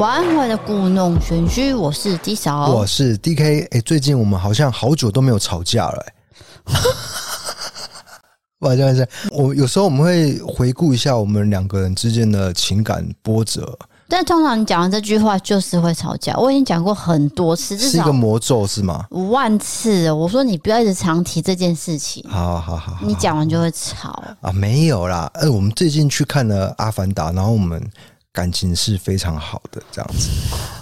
[0.00, 3.68] 晚安，我的故弄玄虚，我是 D 嫂，我是 DK。
[3.70, 6.06] 哎，最近我们好像好久都没有吵架了。
[8.58, 13.78] 不好意思，我有时候我们会回顾一下我们两个人之间的情感波折。
[14.08, 16.34] 但通常你讲完这句话就是会吵架。
[16.38, 19.04] 我已经讲过很多次，是一个魔咒是吗？
[19.10, 22.24] 五万次，我说你不要一直常提这件事情。
[22.26, 24.08] 好好好，你讲完就会吵
[24.40, 24.50] 啊？
[24.50, 25.30] 没有啦。
[25.34, 27.86] 呃，我们最近去看了《阿凡达》，然后我们。
[28.32, 30.28] 感情是非常好的，这样子。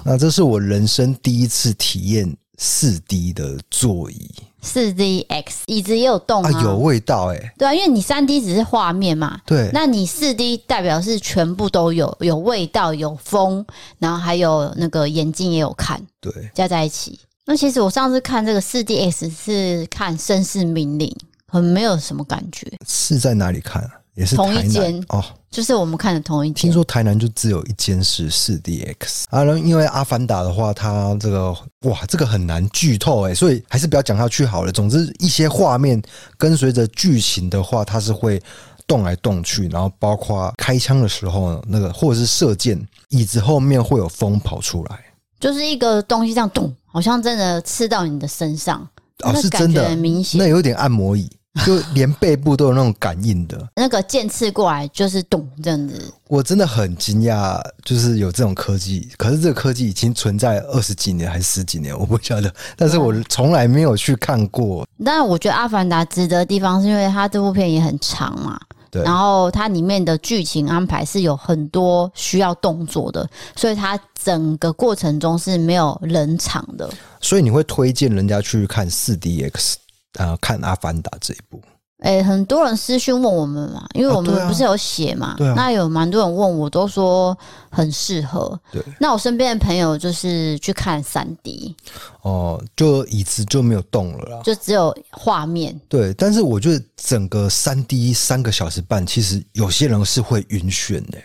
[0.04, 13.64] 那这是我人生第一次体验四 D 的座椅，四 DX 椅子也有动啊，啊有味道哎、欸，对啊，因为你三 D 只是画面嘛，对，那你四 D 代表是全部都有，有味道，有风，
[13.98, 17.19] 然后还有那个眼睛也有看，对，加在一起。
[17.46, 21.08] 那其实我上次看这个四 DX 是看《绅士命令》，
[21.46, 22.70] 很没有什么感觉。
[22.86, 23.91] 是在哪里看啊？
[24.19, 26.55] 也是同一间哦，就是我们看的同一间。
[26.55, 31.52] 听说台南就只有一间是四 DX 啊，然后因为阿凡达的话，它这个
[31.83, 34.72] 哇，这个很难剧透哎，所以还是不要讲下去好了。
[34.72, 36.02] 总之，一些画面
[36.36, 38.42] 跟随着剧情的话，它是会
[38.88, 44.98] 动来动去，然后包括开枪的时候，那个或者是射箭，椅子后面会有风跑出来，
[45.38, 48.84] 就是一个东西这样动，好像真的刺到你的身上，
[49.22, 51.30] 哦，是真的，很明显，那有点按摩椅。
[51.64, 56.12] 就连背部都有那种感应的，那个剑刺过来就是咚这样子。
[56.28, 59.08] 我真的很惊讶，就是有这种科技。
[59.16, 62.52] 可是这个科技已经存在二十几年还是十几年，我不晓得。
[62.76, 64.86] 但是我从来没有去看过。
[65.04, 68.60] 但我觉得《阿凡达》值得的地方是因为它这部片也很长嘛，
[68.91, 69.02] 对。
[69.02, 76.88] 然后它里面的剧情安排是有很多需要动作的，所以它整个过程中是没有冷场的。
[77.20, 79.74] 所以你会推荐人家去看四 DX？
[80.14, 81.60] 啊，看《阿凡达》这一部，
[81.98, 87.36] 哎、欸，很多人私讯问我们嘛，因为我们不是有写嘛，那有蛮多人问我，都说
[87.70, 88.58] 很适合。
[88.72, 91.74] 对，那我身边的朋友就是去看三 D，
[92.22, 95.78] 哦，就椅子就没有动了啦，就只有画面。
[95.88, 101.18] 对，但是我觉得整个三 D 三个小时半，其实有些人是会晕眩的。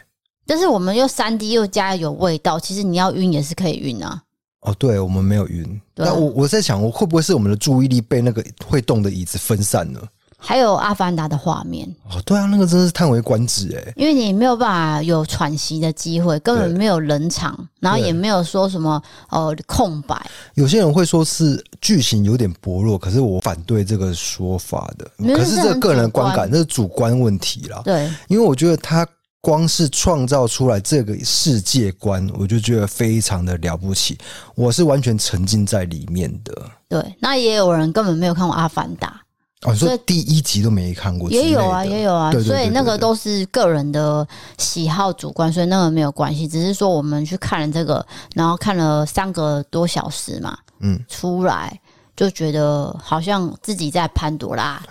[0.45, 4.22] 但是我们又三 D 又加有味道，其实你要晕也是可以晕啊。
[4.63, 5.81] 哦，对，我们没有晕。
[5.95, 10.01] 那我我在想，我会不会是我们的注意力被那个会动的椅子分散了？
[10.37, 11.87] 还有《阿凡达》的画面。
[12.09, 20.21] 哦，对啊，那个真的是叹为观止哎，因为你没有办法有喘息的机会，根本没有冷场，然后也没有说什么呃空白。
[20.55, 25.09] 有些人会说是剧情有点薄弱，可是我反对这个说法的。
[25.35, 27.81] 可是这个个人的观感，这是主观问题啦。
[27.85, 29.07] 对，因为我觉得他。
[29.43, 34.17] 光是创造出来这个世界观，我就觉得非常的了不起。
[34.55, 36.71] 我是完全沉浸在里面的。
[36.87, 39.21] 对，那也有人根本没有看过《阿凡达》
[39.69, 41.29] 哦，所以第一集都没看过。
[41.29, 42.31] 也有啊，也有啊。
[42.41, 44.25] 所以那个都是个人的
[44.57, 46.47] 喜好主观，所以那个没有关系。
[46.47, 48.05] 只是说我们去看了这个，
[48.35, 51.77] 然后看了三个多小时嘛，嗯，出来
[52.15, 54.81] 就觉得好像自己在潘多拉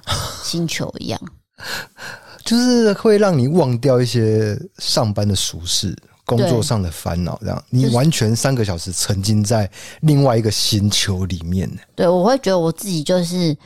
[0.44, 1.18] 星球一样。
[2.44, 9.70] 就是会让你忘掉一些上班的俗事、工作上的烦恼，这样你完全三个小时沉浸在
[10.00, 11.70] 另外一个星球里面。
[11.94, 13.56] 对，我会觉得我自己就是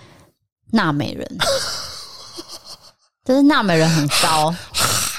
[0.71, 1.39] 纳美人，
[3.25, 4.55] 就是纳美人很高。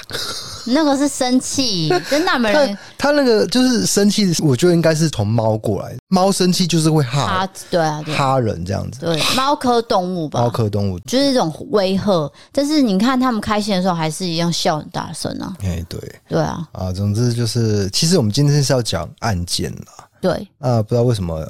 [0.72, 5.96] 那个是生气，真纳闷人他，那个就是生气，我觉得应该是从猫过来。
[6.08, 9.00] 猫生气就是会哈，对啊，对哈人这样子。
[9.00, 12.30] 对，猫科动物吧，猫科动物就是一种威吓。
[12.52, 15.54] 但是你看他们开心的时候，还是一样笑很大声啊。
[15.62, 20.08] 哎，对，对啊，啊，总之就是，其实我们今天是要讲案件啦。
[20.20, 21.46] 对啊，不知道为什么。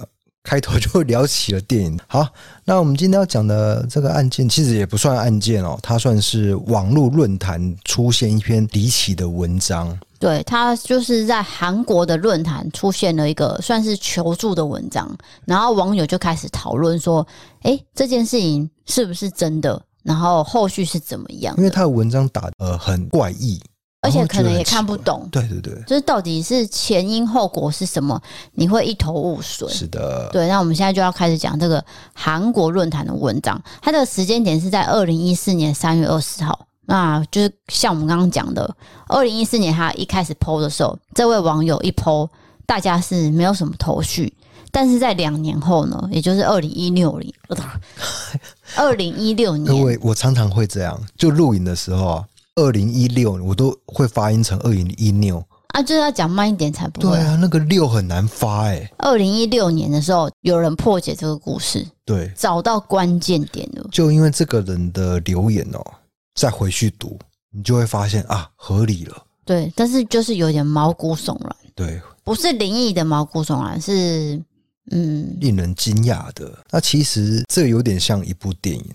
[0.48, 1.98] 开头就聊起了电影。
[2.06, 2.26] 好，
[2.64, 9.94] 那我们今天要讲的这个案件，其实也不算案件哦，它算是网络论坛出现一篇离奇的文章。
[10.18, 15.14] 对，它就是在韩国的论坛出现了一个算是求助的文章，
[15.44, 17.24] 然后网友就开始讨论说
[17.60, 19.78] ：“哎，这件事情是不是真的？
[20.02, 23.60] 然后后续是怎么样？”因为他的文章打得呃很怪异。
[24.08, 25.28] 而且可能也看不懂。
[25.30, 28.20] 对对对，就是到底是前因后果是什么，
[28.54, 29.68] 你会一头雾水。
[29.68, 30.48] 是的，对。
[30.48, 36.66] 那我们现在就要开始讲这个韩国论坛的文章，它的时间点是在二零一四年三月二十号。
[36.86, 38.74] 那就是像我们刚刚讲的，
[39.08, 42.28] 二零一四年他一开始 PO 的时候，这位网友一 PO，
[42.64, 44.32] 大家是没有什么头绪。
[44.70, 47.32] 但是在两年后呢，也就是二零一六年，
[48.76, 52.24] 二零一六年，各位，我常常会这样，就录影的时候啊，
[52.58, 55.38] 二零一六我都会发音成二零一六
[55.68, 57.16] 啊，就是要讲慢一点才不会。
[57.16, 58.92] 对啊，那个六很难发哎、欸。
[58.98, 63.88] 二零一六年的时候，有人破解这个故事，对，找到关键点了。
[63.92, 65.80] 就因为这个人的留言哦，
[66.34, 67.16] 再回去读，
[67.52, 69.16] 你就会发现啊，合理了。
[69.44, 71.56] 对，但是就是有点毛骨悚然。
[71.76, 74.42] 对，不是灵异的毛骨悚然，是。
[74.90, 76.50] 嗯，令人惊讶的。
[76.70, 78.86] 那其实这有点像一部电影，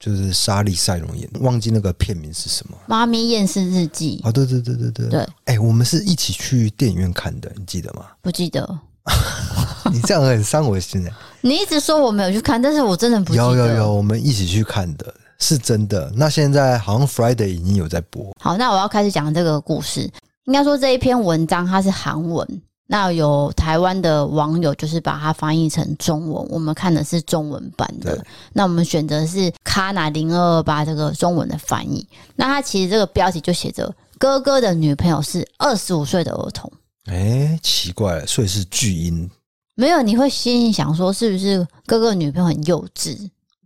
[0.00, 4.18] 就是莎莉赛隆演，忘记那个片名是什么，《妈咪厌世日记》。
[4.26, 5.20] 哦，对对对对对对。
[5.20, 8.06] 哎、欸，我们是一起去电影院看的，你记得吗？
[8.22, 8.66] 不记得。
[9.92, 11.12] 你这样很伤我的心哎。
[11.42, 13.44] 你一直说我没有去看，但是我真的不记得。
[13.44, 16.10] 有有有，我们一起去看的，是真的。
[16.16, 18.34] 那现在好像 Friday 已经有在播。
[18.40, 20.10] 好，那我要开始讲这个故事。
[20.44, 22.62] 应该说这一篇文章它是韩文。
[22.92, 28.20] 那有台湾的网友就是把它翻译成中文，我们看的是中文版的。
[28.52, 32.04] 那我们选择是卡纳零二二八这个中文的翻译。
[32.34, 36.68] 那它其实这个标题就写着“哥哥的女朋友是二十五岁的儿童”。
[37.06, 39.30] 哎，奇怪了，所以是巨婴？
[39.76, 43.16] 没有，你会心里想说是不是哥哥女朋友很幼稚？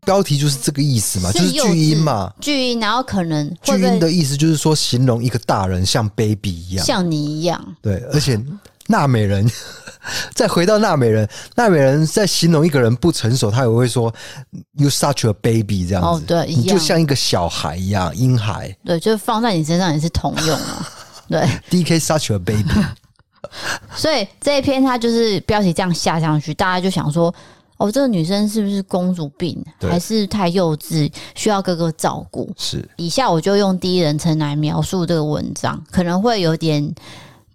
[0.05, 7.77] 标题就是这个意思嘛，是就是巨婴嘛，巨婴，然后可能巨婴的意思就是说形容一个大人像 baby 一样，像你一样。
[7.81, 8.39] 对，而且。
[8.89, 9.51] 纳美人，
[10.35, 11.27] 再回到娜美人，
[11.57, 14.13] 娜美人在形容一个人不成熟，他也会说
[14.77, 16.09] “you such a baby” 这样子。
[16.09, 18.77] 哦，对，你就像一个小孩一样，婴孩。
[18.85, 20.89] 对，就放在你身上也是通用啊。
[21.29, 21.41] 对
[21.71, 22.65] ，DK such a baby。
[23.97, 27.35] 所以这一篇他就是标题这样下上去，大家就想说：
[27.79, 32.53] 哦，这个女生是不是公主病，还是太幼稚，需要哥哥照顾？
[32.59, 32.87] 是。
[32.97, 36.95] 以下我就用第一人称来描述这个文章，可能会有点。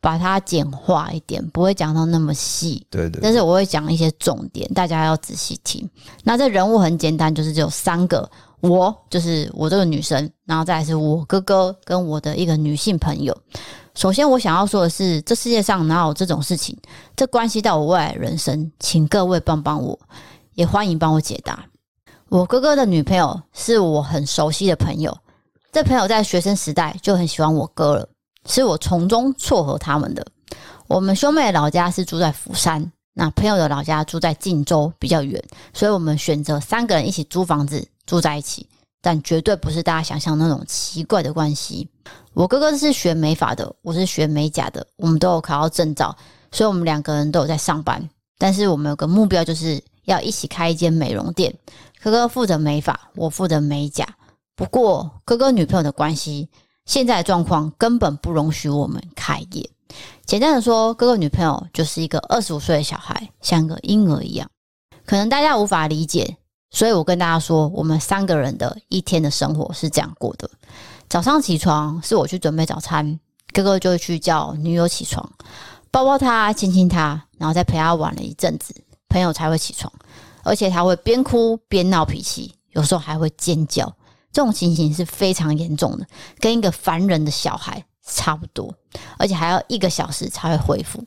[0.01, 2.85] 把它简化一点，不会讲到那么细。
[2.89, 3.21] 对，对对。
[3.21, 5.89] 但是我会讲一些重点，大家要仔细听。
[6.23, 8.29] 那这人物很简单，就是只有三个，
[8.61, 13.35] 我就是我这个女生，然后再来是我哥哥跟我的一个女性朋友。
[13.95, 16.77] 首先，我想要说的是，这世界上哪有这种事情？
[17.17, 19.99] 这关系到我未来人生，请各位帮帮我，
[20.53, 21.65] 也欢迎帮我解答。
[22.29, 25.17] 我哥哥的女朋友是我很熟悉的朋友，
[25.73, 28.07] 这朋友在学生时代就很喜欢我哥了。
[28.45, 30.25] 是我从中撮合他们的。
[30.87, 35.39] 我们兄妹的老家是住在釜山，那朋友的老家住在晋州，比较远，
[35.73, 38.67] 所以我们选择三个人一起租房子住在一起。
[39.01, 41.87] 但绝对不是大家想象那种奇怪的关系。
[42.33, 46.13] 我哥哥是学美发的，我是学美甲的，我们都有考到证照，
[46.51, 48.09] 所以我们两个人都有在上班。
[48.37, 51.53] 但是我们有个目标，就是要一起开一间美容店。
[52.01, 54.05] 哥哥负责美发，我负责美甲。
[54.55, 56.49] 不过哥哥女朋友的关系。
[56.89, 59.69] 现在的状况根本不容许我们开业。
[60.25, 64.49] 简单的说，哥哥女朋友就是一个二十五岁的小孩，像个婴儿一样。
[65.05, 66.37] 可能大家无法理解，
[66.71, 70.49] 所以我跟大家说，我们三个人的一天的生活是这样过的：
[71.07, 73.19] 早上起床是我去准备早餐，
[73.53, 75.31] 哥哥就去叫女友起床，
[75.91, 78.73] 抱抱她，亲亲她，然后再陪她玩了一阵子，
[79.09, 79.93] 朋友才会起床。
[80.41, 83.95] 而且他会边哭边闹脾气，有时候还会尖叫。
[84.31, 86.05] 这种情形是非常严重的，
[86.39, 88.73] 跟一个凡人的小孩差不多，
[89.17, 91.03] 而且还要一个小时才会恢复。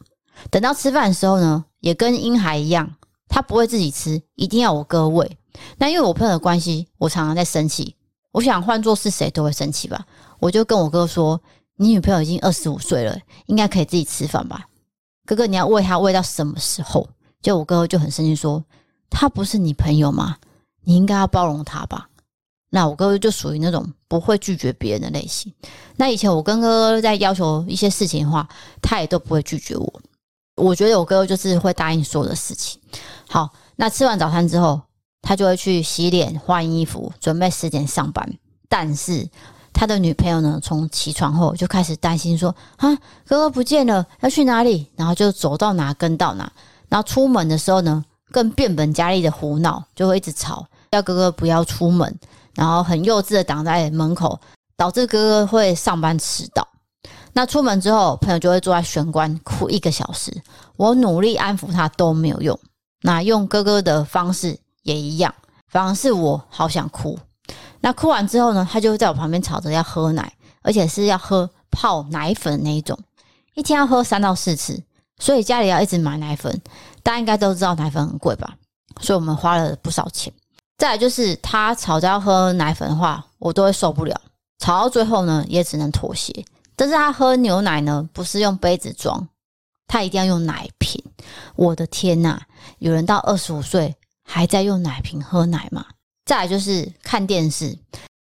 [0.50, 2.97] 等到吃饭的时候呢，也跟婴孩一样，
[3.29, 5.38] 他不会自己吃，一定要我哥喂。
[5.76, 7.95] 那因为我朋友的关系，我常常在生气。
[8.33, 10.07] 我想换作是谁都会生气吧，
[10.41, 11.38] 我就跟我哥说
[11.76, 14.67] ：“你女朋友已经二十五岁了，应该可以自己吃饭吧？
[15.26, 17.09] 哥哥，你要喂她喂到什么时候？”
[17.43, 18.64] 就我哥就很生气说
[19.11, 20.38] ：“她不是你朋友吗？
[20.85, 22.09] 你应该要包容她吧。”
[22.75, 25.52] 那我哥哥就属于那种不会拒绝别人的类型。
[25.97, 28.49] 那以前我跟哥哥在要求一些事情的话，
[28.81, 30.00] 他也都不会拒绝我。
[30.57, 32.81] 我觉得我哥哥就是会答应所有的事情。
[33.29, 34.81] 好，那吃完早餐之后，
[35.21, 38.26] 他就会去洗脸、换衣服，准备十点上班。
[38.71, 39.29] 但是
[39.75, 42.95] 他的女朋友呢，从起床后就开始担心说：“啊，
[43.26, 46.50] 哥哥不见了，要去哪里？”然后就走到哪跟到哪。
[46.88, 52.19] 然后出门的时候呢，更变本加厉的胡闹，就会一直吵，要哥哥不要出门。
[52.54, 54.40] 然后很幼稚的挡在门口，
[54.76, 56.66] 导致哥哥会上班迟到。
[57.32, 60.42] 那出门之后，朋友就会坐在玄关哭一个小时。
[60.76, 62.59] 我努力安抚他都没有用。
[63.00, 65.35] 那用哥哥的方式也一样，
[65.68, 67.18] 反而是我好想哭。
[67.80, 70.32] 那哭完之后呢，他就会在我旁边吵着要喝奶，
[70.62, 72.99] 而且是要喝泡奶粉那一种，
[73.54, 74.82] 一天要喝三到四次，
[75.18, 76.61] 所以家里要一直买奶粉。
[77.02, 78.54] 大家应该都知道奶粉很贵吧？
[79.00, 80.32] 所以我们花了不少钱。
[80.83, 84.21] 再来就是他吵着要喝奶粉的话，我都会受不了。
[84.59, 86.45] 吵到最后呢，也只能妥协。
[86.75, 89.29] 但是他喝牛奶呢，不是用杯子装，
[89.87, 91.01] 他一定要用奶瓶。
[91.55, 92.41] 我的天呐，
[92.81, 95.87] 有人到二十五岁还在用奶瓶喝奶吗？
[96.25, 97.79] 再来就是看电视，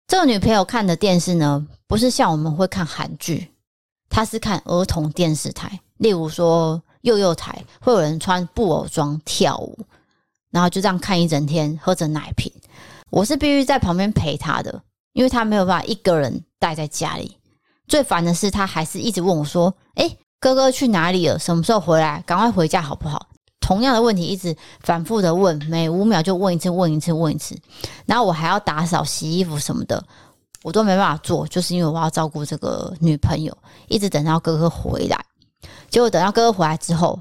[0.07, 3.50] 这个女朋友看的电视呢，不是像我们会看韩剧，
[4.11, 9.79] 她是看儿童电视台，例如说幼幼台，会有人穿布偶装跳舞，
[10.50, 12.52] 然后就这样看一整天，喝着奶瓶。
[13.11, 17.37] 我是必须在旁边陪他的，因为他没有办法一个人待在家里。
[17.88, 21.38] 最烦的是，他还是一直问我说：“诶，哥哥去哪里了？
[21.38, 22.23] 什么时候回来？
[22.26, 23.28] 赶快回家好不好？”
[23.61, 27.57] 同样的问题一直反复的问，每五秒就问一次，问一次，问一次。
[28.07, 30.02] 然后我还要打扫、洗衣服什么的，
[30.62, 33.57] 我都没办法做，就是因为我要照顾这个女朋友，
[33.88, 35.25] 一直等到哥哥回来。
[35.88, 37.21] 结果等到哥哥回来之后，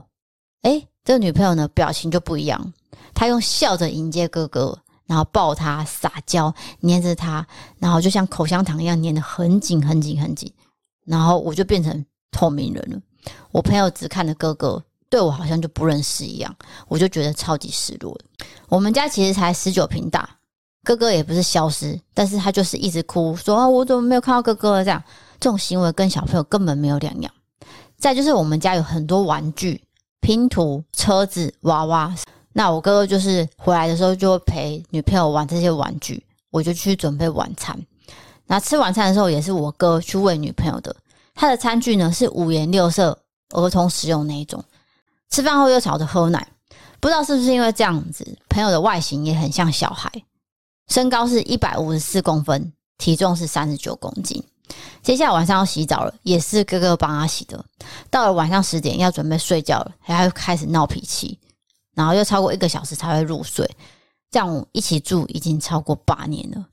[0.61, 2.73] 诶，这个女朋友呢，表情就不一样，
[3.13, 7.45] 他用笑着迎接哥哥，然后抱他、撒娇、黏着他，
[7.77, 10.51] 然后就像口香糖一样黏得很紧、很紧、很紧。
[11.05, 12.99] 然后我就变成透明人了，
[13.51, 14.83] 我朋友只看着哥哥。
[15.11, 16.55] 对我好像就不认识一样，
[16.87, 18.15] 我就觉得超级失落。
[18.67, 20.37] 我们家其实才十九平大，
[20.83, 24.83] 哥哥也不是消失，但是他就是一直哭，说啊，我怎么没有看到哥哥？
[24.83, 25.03] 这样
[25.39, 27.33] 这种行为跟小朋友根本没有两样。
[27.97, 29.83] 再就是我们家有很多玩具、
[30.21, 32.13] 拼图、车子、娃娃，
[32.53, 37.79] 那我哥哥就是回来的时候就会陪女朋友玩这些玩具，我就去准备晚餐。
[38.47, 40.95] 那吃晚餐的时候也是我哥去喂女朋友的，
[41.35, 43.17] 他的餐具呢是五颜六色，
[43.51, 44.63] 儿童使用那一种。
[45.29, 46.47] 吃饭后又吵着喝奶，
[46.99, 50.11] 不知道是不是因为这样子，朋友的外形也很像小孩，
[50.87, 54.43] 身高是一百五十四公分，体重是三十九公斤。
[55.03, 57.63] 接下来晚上要洗澡了，也是哥哥帮他洗的。
[58.09, 61.39] 到了晚上十点要准备睡觉了，还要开始闹脾气，
[61.95, 63.69] 然后又超过一个小时才会入睡。
[64.31, 66.63] 这样一起住已经超过八年了。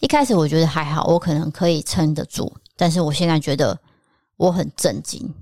[0.00, 3.78] 一开始我觉得还好，我可能可以撑得住，但是我现在觉得
[4.36, 5.32] 我很震惊，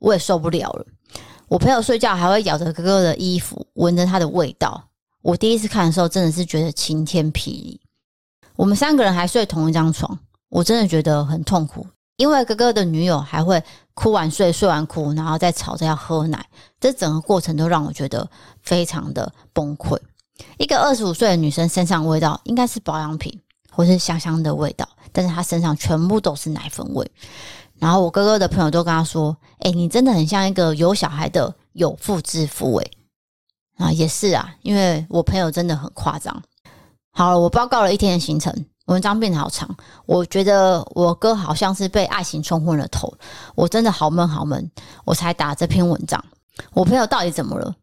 [0.00, 0.84] 我也受不了了。
[1.46, 4.82] 我朋友睡觉还会咬着哥哥的衣服，闻着他的味道。
[5.20, 7.80] 我第一次看的时候，真的是觉得晴天霹雳。
[8.56, 11.86] 我们三个人还睡同一张床，我真的觉得很痛苦，
[12.16, 13.62] 因为哥哥的女友还会
[13.94, 16.44] 哭完睡，睡完哭，然后再吵着要喝奶。
[16.80, 18.28] 这整个过程都让我觉得
[18.62, 19.98] 非常的崩溃。
[20.58, 27.10] 一个二十五岁的女生身上味道应该是保养品或是香香的味道，但是她身上全部都是奶粉味。
[27.78, 32.90] 然后我哥哥的朋友都跟他说：“哎，你真的很像一个有小孩的有妇之夫。”哎，
[33.78, 36.42] 啊，也是啊，因为我朋友真的很夸张。
[37.10, 39.68] 好了，我报告了一天的行程，文章变得好长。
[40.06, 43.12] 我觉得我哥好像是被爱情冲昏了头，
[43.54, 44.70] 我真的好闷好闷，
[45.04, 46.24] 我才打这篇文章。
[46.72, 47.74] 我朋友到底怎么了？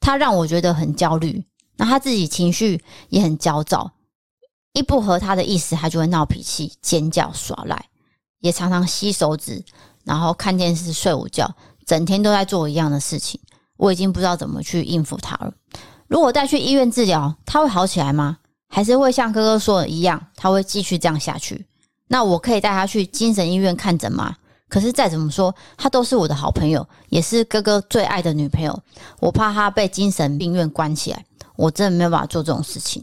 [0.00, 1.44] 他让我觉得很焦虑，
[1.76, 3.92] 那他自己情绪也很焦躁，
[4.72, 7.86] 一不合他的意思，他就会闹脾气、尖叫、耍赖。
[8.40, 9.64] 也常常吸手指，
[10.04, 11.52] 然后看电视、睡午觉，
[11.84, 13.40] 整天都在做一样的事情。
[13.76, 15.52] 我已经不知道怎么去应付他了。
[16.06, 18.38] 如果带去医院治疗，他会好起来吗？
[18.68, 21.66] 还是会像哥哥说的一样，他会继续这样下去？
[22.06, 24.36] 那我可以带他去精神医院看诊吗？
[24.68, 28.78] 可是再怎么说，他都是我的好朋友，也是哥哥最爱的女朋友。
[29.18, 31.24] 我怕他被精神病院关起来，
[31.56, 33.02] 我真的没有办法做这种事情。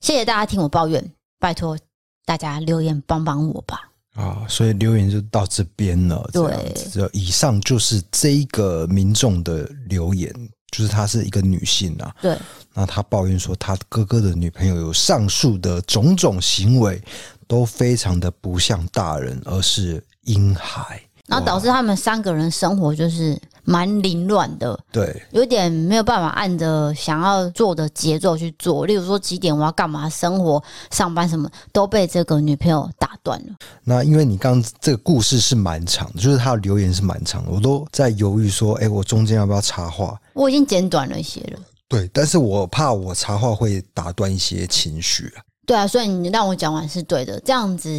[0.00, 1.76] 谢谢大家听我抱怨，拜托
[2.24, 3.90] 大家留言帮帮我吧。
[4.14, 6.28] 啊，所以留言就到这边了。
[6.32, 6.74] 对，
[7.12, 10.32] 以上就是这一个民众的留言，
[10.72, 12.12] 就是她是一个女性啊。
[12.20, 12.36] 对，
[12.74, 17.00] 那她抱怨说，她哥哥的女朋友有上述的种种行为，
[17.46, 21.00] 都非常的不像大人，而是婴孩。
[21.28, 28.86] 然后导致他们三个人生活就是蛮凌乱的，对，有点没有办法按着想要做的节奏去做。
[28.86, 33.54] 例如说几点我要干嘛，生活、上班什么都被这个女朋友打断了。
[33.84, 40.20] 那因为你刚刚这个故事是蛮长的，就是他的留言是蛮长的，我都在犹豫说，哎，我中间要不要插话？
[40.32, 41.58] 我已经剪短了一些了。
[41.88, 45.42] 对，但是我怕我插话会打断一些情绪啊。
[45.64, 47.90] 对啊，所以你让我讲完是对的，这样子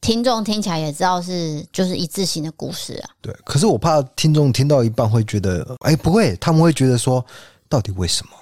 [0.00, 3.10] 听众听起来也知道是就是一致性的故事啊。
[3.20, 7.24] 对，可是我怕听众听到一半会觉得，哎，不会，他们会觉得说，
[7.68, 8.32] 到底为什么？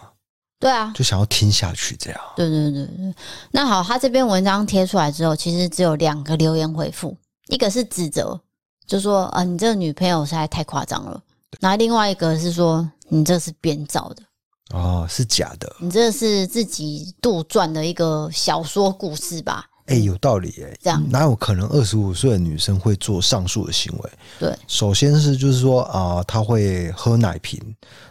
[0.59, 2.21] 对啊，就想要听下去这样。
[2.37, 3.15] 对对对对，
[3.51, 7.17] 那好，他这篇文章贴出来之后，其实只有两个留言回复，
[7.49, 8.39] 一个是指责，
[8.87, 11.23] 就说啊，你这个女朋友实在太夸张了，
[11.61, 14.23] 然后另外一个是说你这是编造的。
[14.73, 15.77] 哦，是假的。
[15.79, 19.65] 你这是自己杜撰的一个小说故事吧？
[19.87, 24.11] 哎、欸，有道理哎、欸，这样哪有可能二十五岁的女生会做上述的行为？
[24.41, 27.63] 对，首先是就是说啊，她、呃、会喝奶瓶，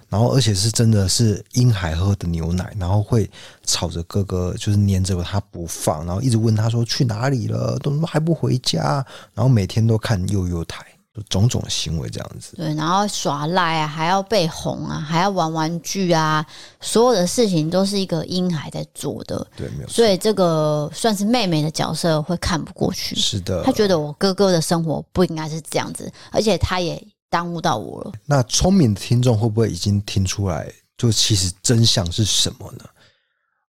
[0.08, 3.30] 然后而且是真的是婴孩喝的牛奶，然后会
[3.66, 10.86] 吵着哥哥，就是黏着他不放，然后一直问他说去哪里了，都还不回家，然后每天都看悠悠台。
[11.30, 16.46] 种种行为这样子，对，然后耍赖啊，还要被哄啊，还要玩玩具啊，
[16.82, 19.88] 所有的事情都是一个婴孩在做的，对，没有。
[19.88, 28.12] 所以这个算是妹妹的角色会看不过去，是的，他觉得我哥哥的生活不应该是这样子，而且他也耽误到我了。
[28.26, 32.84] 那聪明的听众会不会已经听出来，就其实真相是什么呢？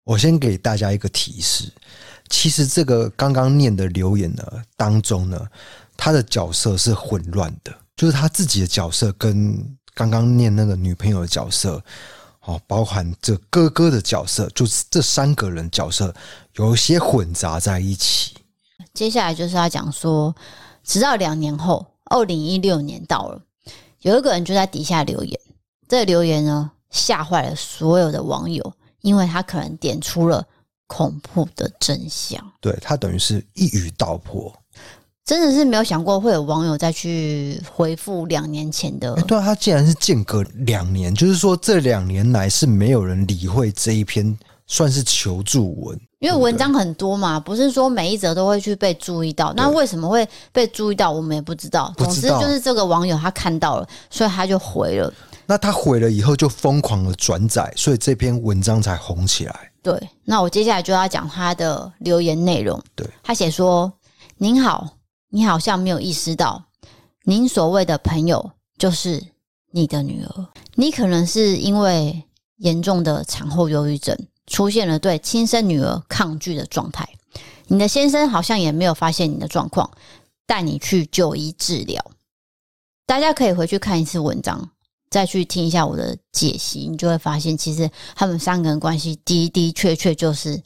[0.03, 1.73] 我先给大家一个提示，
[2.29, 4.45] 其实这个刚刚念的留言呢
[4.77, 5.47] 当中呢。
[5.97, 11.83] 他的角色是混乱的，就是他自己的角色跟刚刚念那个女朋友的角色，
[12.43, 16.15] 哦，包含这哥哥的角色，就是这三个人角色
[16.55, 18.37] 有一些混杂在一起。
[18.93, 20.35] 接下来就是要讲说，
[20.85, 23.41] 直到两年后，二零一六年到了，
[24.01, 25.41] 有一个人就在底下留言，
[25.89, 30.47] 这个留言呢吓坏了所有的网友，因为他可能点出了
[30.87, 32.53] 恐怖的真相。
[32.61, 34.55] 对，他等于是一语道破。
[35.27, 39.13] 真的是没有想过会有网友再去回复两年前的。
[39.23, 49.53] 对啊，他竟然是间隔两年，就是说这两年来是没有人理会这一篇算是求助文，因为文章很多嘛，不是说每一则都会去被注意到。
[49.57, 51.93] 那为什么会被注意到，我们也不知道。
[51.99, 55.13] 总之就是这个网友他看到了，所以他就回了。
[55.45, 59.73] 那他回了以后就疯狂的转载，所以这篇文章才红起来。
[59.83, 62.81] 对，那我接下来就要讲他的留言内容。
[62.95, 63.93] 对，他写说
[64.39, 64.89] ：“您好。”
[65.29, 66.67] 你好像没有意识到，
[67.25, 69.23] 您所谓的朋友就是
[69.73, 70.47] 你的女儿。
[70.75, 72.25] 你可能是因为
[72.57, 74.17] 严重的产后忧郁症，
[74.47, 77.09] 出现了对亲生女儿抗拒的状态。
[77.67, 79.91] 你的先生好像也没有发现你的状况，
[80.47, 82.05] 带你去就医治疗。
[83.05, 84.71] 大家可以回去看一次文章，
[85.11, 90.63] 再去听一下我的解析，你就会发现，其实他们三个人关系的的确确就是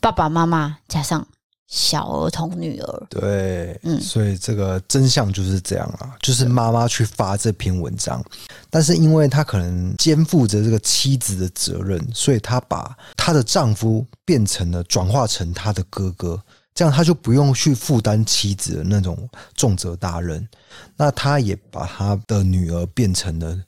[0.00, 1.26] 爸爸妈妈加上。
[1.74, 8.24] 小儿童女儿，对，嗯，所以这个真相就是这样啊，就是妈妈去发这篇文章，
[8.70, 16.40] 但是因为她可能肩负着这个妻子的责任，所以她把她的丈夫变成了转化成她的哥哥，
[16.72, 20.48] 这样她就不用去负担妻子的那种重责大任。
[20.96, 23.58] 那她也把她的女儿变成了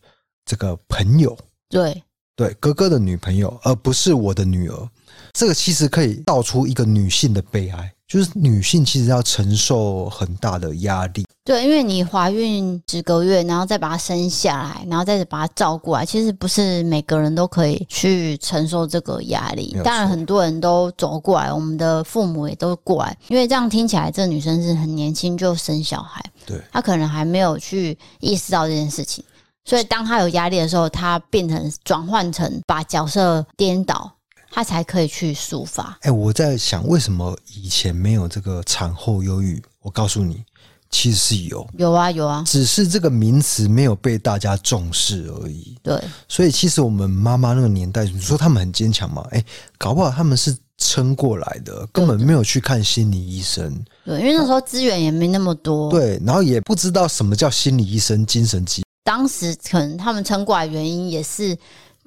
[0.44, 1.36] 这个朋友，
[1.68, 2.00] 对，
[2.36, 4.88] 对，哥哥的女朋友，而不是我的女儿。
[5.32, 11.26] 这个其实可以道出一个女性的悲哀，就是女性其实要承受很大的压力。
[11.44, 19.76] 对，因为你怀孕几个月，然后再把她生下来，然后再把她照顾来，其实不是每个人都可以去承受这个压力。
[19.84, 29.24] 当然，很多人都走过来，我们的父母也都过来，因为这样听起来，这女生是很年轻就生小孩，对，她可能还没有去意识到这件事情，
[29.64, 34.15] 所以当她有压力的时候，她变成转换成把角色颠倒。
[34.56, 35.98] 他才可以去抒发。
[36.00, 39.62] 哎，我在想，为什么以前没有这个产后忧郁？
[39.82, 40.42] 我告诉你，
[40.88, 45.76] 其实是有，有啊，有啊，只是这个名词没有被大家重视而已。
[45.82, 49.22] 对，所以其实我们妈妈那个年代，你说他们很坚强嘛？
[49.30, 49.44] 哎，
[49.76, 53.84] 搞不好他们是撑过来的，根本没有去看心理医生。
[54.06, 55.90] 对，因为那时候资源也没那么多。
[55.90, 58.82] 对，然后也不知道什么叫心理医生、精神疾。
[59.04, 61.54] 当时可能他们撑过来原因也是。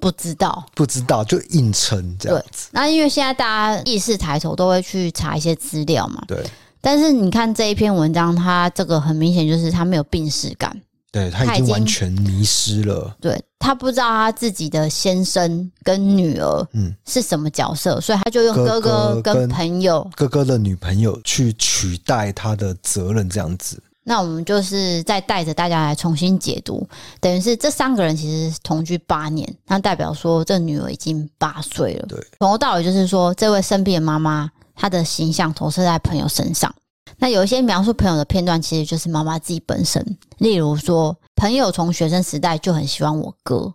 [0.00, 2.68] 不知道，不知道就硬撑这样子。
[2.72, 6.22] 那因为现在大家意识抬头，都会去查一些资料嘛。
[6.26, 6.44] 对。
[6.80, 10.74] 但是你看这一篇文章，他这个很明显就是他没有病识感。
[11.12, 13.14] 对，他已经完全迷失了。
[13.20, 23.82] 对，他不知道他自己的先生跟女儿嗯是什么角色，嗯、所以他就用哥哥跟朋友哥哥的女朋友去取代他的责任这样子。
[24.02, 26.86] 那我们就是再带着大家来重新解读，
[27.20, 32.06] 等于是这三个人其实同居八年，那代表说这女儿已经八岁了。
[32.08, 36.74] 对，从头到尾就是说，这位生病的妈妈，她的形象投射在朋友身上。
[37.18, 40.04] 那有一些描述朋友的片段，其实就是妈妈自己本身。
[40.38, 43.72] 例如说，朋友从学生时代就很喜欢我哥，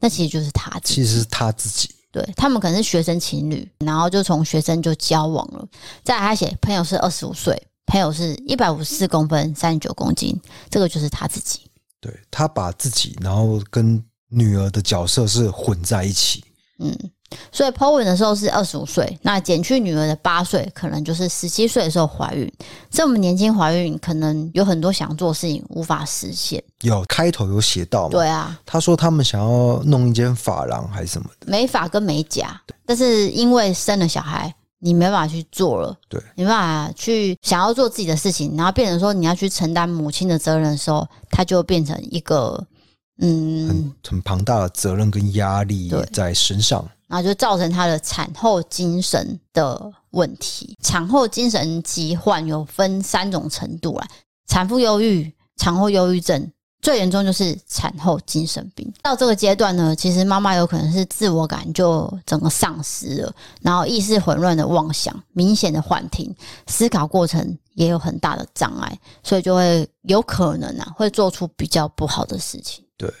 [0.00, 0.80] 那其实就是他。
[0.82, 1.90] 其实是他自己。
[2.10, 5.66] 对，他们可能是学生情侣，然后就从学生就交往了。
[6.02, 7.62] 再来，他写朋友是二十五岁。
[7.86, 11.60] 朋友是一百五十四公分，三十九公斤，这个就是他自己。
[12.00, 16.44] 对，他把自己，然后跟女儿的角色是混在一起。
[16.78, 16.94] 嗯，
[17.50, 22.52] 所以 Po 文的时候是二十五岁，那减去女儿的八岁，可能就是十七岁的时候怀孕。
[22.90, 26.62] 这么年轻怀孕，可能有很多想做的事情无法实现。
[26.82, 28.10] 有开头有写到吗？
[28.10, 34.54] 对啊，他说他们想要弄一间发廊还是什么的，美发跟美甲，但是因为生了小孩。
[34.86, 42.64] 你没办法去做了，对，你没办法去想要做自己的事情，然后变成说你要去承担母亲的责任的时候，它就变成一个
[43.18, 50.76] 嗯很很庞大的责任跟压力在身上，然后就造成她的产后精神的问题。
[50.84, 54.06] 产后精神疾患有分三种程度啦，
[54.46, 56.52] 产妇忧郁、产后忧郁症。
[56.86, 66.32] 最严重就是产后精神病，到这个阶段呢，其实妈妈有可能是自我感就整个丧失了，然后意识混乱的妄想，明显的幻听，
[66.68, 72.84] 思考过程也有很大的障碍，所以就会有可能啊，会做出比较不好的事情。
[72.96, 73.12] 对。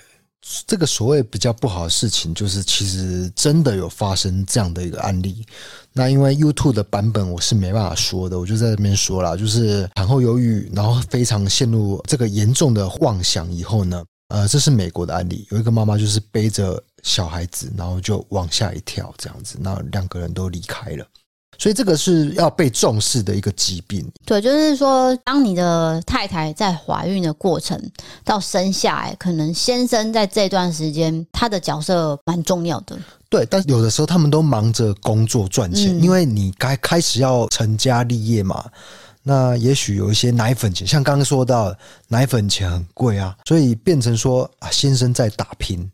[0.66, 5.44] 这个所谓比较不好的事情，就是其实真的有发生这样的一个案例。
[5.92, 21.06] 那因为 YouTube 的版本我是没办法说的，我就在这边说了，就是产后忧郁，然后非常陷入这个严重的妄想以后呢，呃，这是美国的案例，有一个妈妈就是背着小孩子，然后就往下一跳，这样子，那两个人都离开了。
[21.58, 24.06] 所以这个是要被重视的一个疾病。
[24.24, 27.80] 对，就是说，当你的太太在怀孕的过程
[28.24, 32.96] 到生下来，可能先生在这段时间他的角色蛮重要的。
[33.28, 38.64] 对，但有的时候他们都忙着工作赚钱，嗯、因为你该开始要成家立业嘛。
[39.28, 41.74] 那也许有一些奶粉钱，像刚刚说到
[42.06, 45.90] 奶粉钱很贵啊，所以变成说啊，先生在打拼，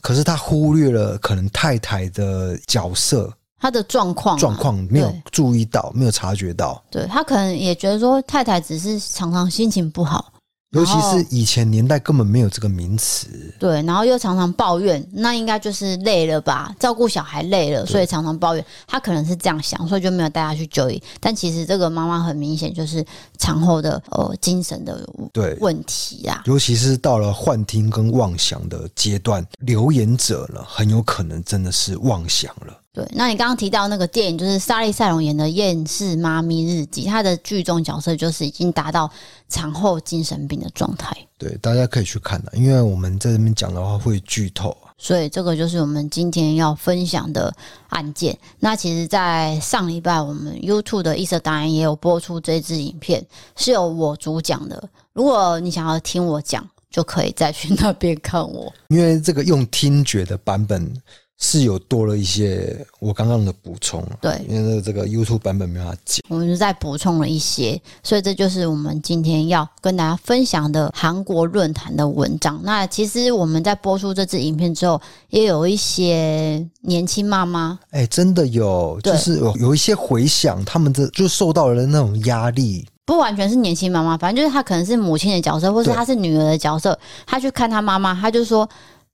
[0.00, 3.32] 可是他忽略了可能太太的角色。
[3.58, 6.82] 他的状况状况没有注意到，没有察觉到。
[6.90, 10.32] 对，他可能也觉得说太太只是常常心情不好。
[10.72, 13.26] 尤其是以前年代根本没有这个名词，
[13.58, 16.70] 对，然后又常常抱怨，那应该就是累了吧？
[16.78, 18.62] 照顾小孩累了，所以常常抱怨。
[18.86, 21.02] 他可能是这样想，所以就没有带他去就医。
[21.20, 23.02] 但其实这个妈妈很明显就是
[23.38, 32.78] 产后的呃精神的对问题啊，尤其是到了幻听跟妄想的阶段，留言者呢很有可能真的是妄想了。
[32.98, 39.08] 对，那你刚刚提到那个电影，就是莎莉赛隆演的《厌世妈咪日记》，她的剧中角色就是已经达到
[39.48, 41.16] 产后精神病的状态。
[41.38, 47.54] 对，大家可以去看的，因为我们在这边讲的话会剧透，所以这个就是我们今天要分享的
[47.90, 48.36] 案件。
[48.58, 54.88] 那其实，在上礼拜我们 YouTube 的异色档案也有播出这支影片，是由我主讲的。
[55.12, 60.92] 如果你想要听我讲，就可以再去那边看我，因为这个用听觉的版本。
[61.40, 72.60] 是有多了一些我刚刚的补充，对，因为这个 YouTube 版本没法剪，我们就再补充了一些，所以这就是我们今天要跟大家分享的韩国论坛的文章。
[72.64, 88.68] 那其实我们在播出这支影片之后，也有一些年轻妈妈，哎，真的有，就是有有一些回响，他们的就受到了那种压力，不完全是年轻妈妈，反正就是她可能是母亲的角色，或是她是女儿的角色，她去看她妈妈，她就说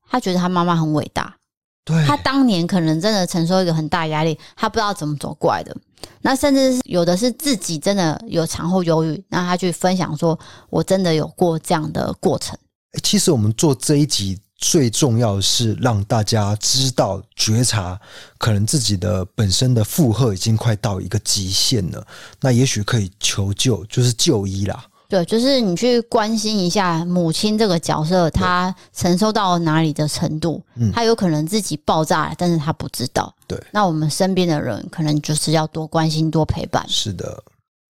[0.09, 1.37] 她觉得她妈妈很伟大。
[1.85, 5.77] 对，他当年可能真的承受一个很大压力，他不知道怎么走过来的。
[6.23, 10.39] 那甚至是有的是自己真的有产后忧郁，那他去分享说
[10.71, 12.59] ：“我真的有过这样的过程。”
[13.03, 18.01] 其实我们做这一集最重要的是让大家知道觉察，
[18.39, 22.07] 可能自己的本身的负荷已经快到一个极限了，
[22.41, 24.85] 那也许可以求救，就是就医啦。
[25.15, 30.61] 对，就是你去关心一下母亲这个角色，她承受到哪里的程度，
[30.93, 33.33] 她有可能自己爆炸了，但是她不知道。
[33.47, 36.85] 对，那我们身边的人可能就是要多关心、多陪伴。
[36.89, 37.41] 是的，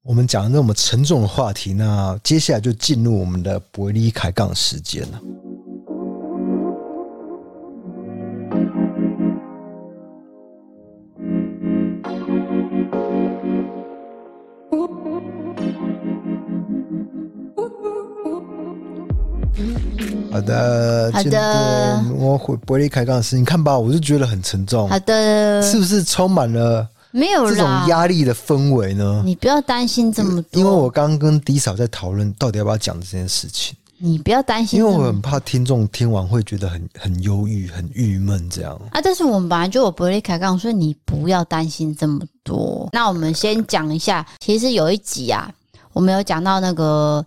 [0.03, 5.21] 我们讲的那么沉重的话题，那接下来就进入我们的伯利开杠时间了。
[20.35, 23.39] 好的，好的，我会不会开杠的事？
[23.39, 24.89] 你看吧，我就觉得很沉重。
[24.89, 29.23] 好的，是不是充满了没有这种压力的氛围呢？
[29.25, 33.77] 你不要担心这么多，因为我刚刚跟迪嫂在讨论到底要不要讲这件事情。
[33.97, 39.01] 你不要担心，因为我很怕听众听完会觉得很很忧郁、很郁闷这样啊。
[39.01, 42.89] 但是我们本来就有不会离开杠，所以你不要担心这么多。
[42.93, 45.49] 那我们先讲一下，其实有一集啊，
[45.93, 47.25] 我们有讲到那个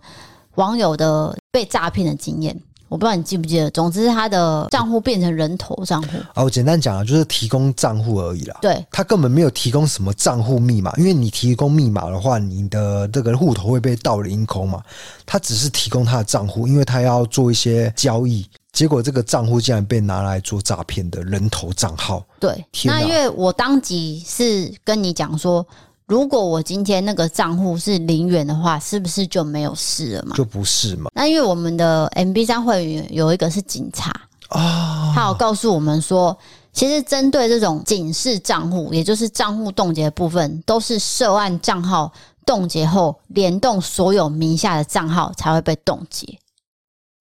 [0.56, 2.54] 网友的被诈骗的经验。
[2.88, 6.08] 我不知道你记不记得，总之他的账户变成人头账户。
[6.34, 8.56] 哦，我简单讲啊，就是提供账户而已啦。
[8.62, 14.82] 对，他根本没有提供什么账户密码，因为你提供密码的话，你的这个户头会被盗领空嘛。
[15.26, 22.24] 他只是提供他的账户，因为他要做一些交易，结果这个账户竟然被拿来做诈骗的人头账号。
[22.40, 25.66] 对，那因为我当即是跟你讲说。
[26.08, 30.34] 如果我今天那个账户是零元的话，是不是就没有事了嘛？
[30.34, 31.10] 就不是嘛？
[31.14, 34.10] 那因为我们的 MB 三会员有一个是警察
[34.48, 36.36] 啊，他有告诉我们说，
[36.72, 42.10] 其实针对这种警示账户，也就是账户冻结的部分，都是涉案账号
[42.46, 46.26] 冻结后，联动所有名下的账号才会被冻结。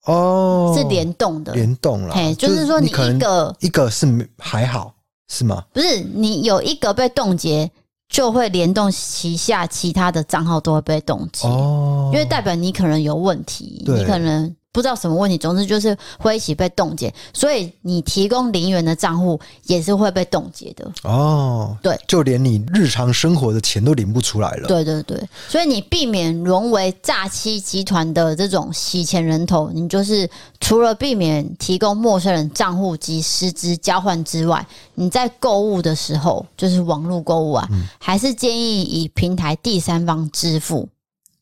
[0.05, 2.15] 哦，是联动的，联动了。
[2.15, 4.93] 嘿，就是说你一个一个是还好
[5.27, 5.61] 是吗？
[5.73, 7.69] 不是，你有一个被冻结，
[8.09, 11.47] 就会联动旗下其他的账号都会被冻结。
[11.47, 14.55] 哦，因为代表你可能有问题，你可能。
[14.73, 21.75] 不知道什么问题，总之就是会一起被冻结，所以你提供零元的账户也是会被冻结的哦。
[21.81, 24.67] 对，就连你日常生活的钱都领不出来了。
[24.67, 40.87] 对对对，所以你避免沦为诈欺集团的这种洗钱人头，你就是除了避免提供陌生人账户及实质交换之外，你在购物的时候，就是网络购物啊，嗯、还是建议以平台第三方支付。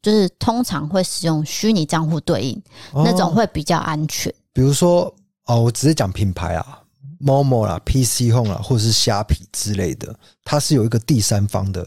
[0.06, 4.32] 就是通常会使用虚拟账户对应，哦，那种会比较安全。
[4.54, 5.12] 比如说
[5.46, 6.80] 哦，我只是讲品牌啊
[7.20, 11.84] ，Momo 啦、PC Home 啦，或者是虾皮之类的，它是有一个第三方的。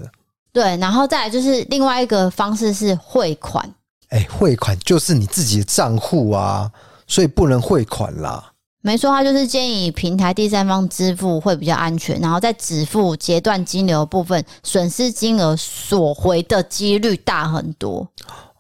[0.53, 3.73] 对，然后再来就是另外一个方式是汇款。
[4.09, 6.69] 哎，汇款就是你自己的账户啊，
[7.07, 8.53] 所以不能汇款啦。
[8.81, 18.09] 没错，他就是建议平台第三方支付会比较安全，然后在止付截断金流部分，损失金额索回的几率大很多。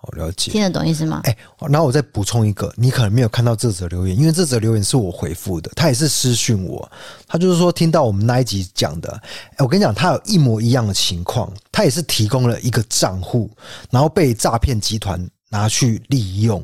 [0.00, 1.20] 好，了解，听得懂意思吗？
[1.24, 1.37] 哎，
[1.70, 6.90] 然后我再补充一个，你可能没有看到这则留言，因为这则留言是我回复的，他也是私讯我，
[7.26, 9.11] 他就是说听到我们那一集讲的，
[9.52, 13.48] 哎，我跟你讲，他有一模一样的情况，他也是提供了一个账户，
[13.90, 16.62] 然后被诈骗集团拿去利用。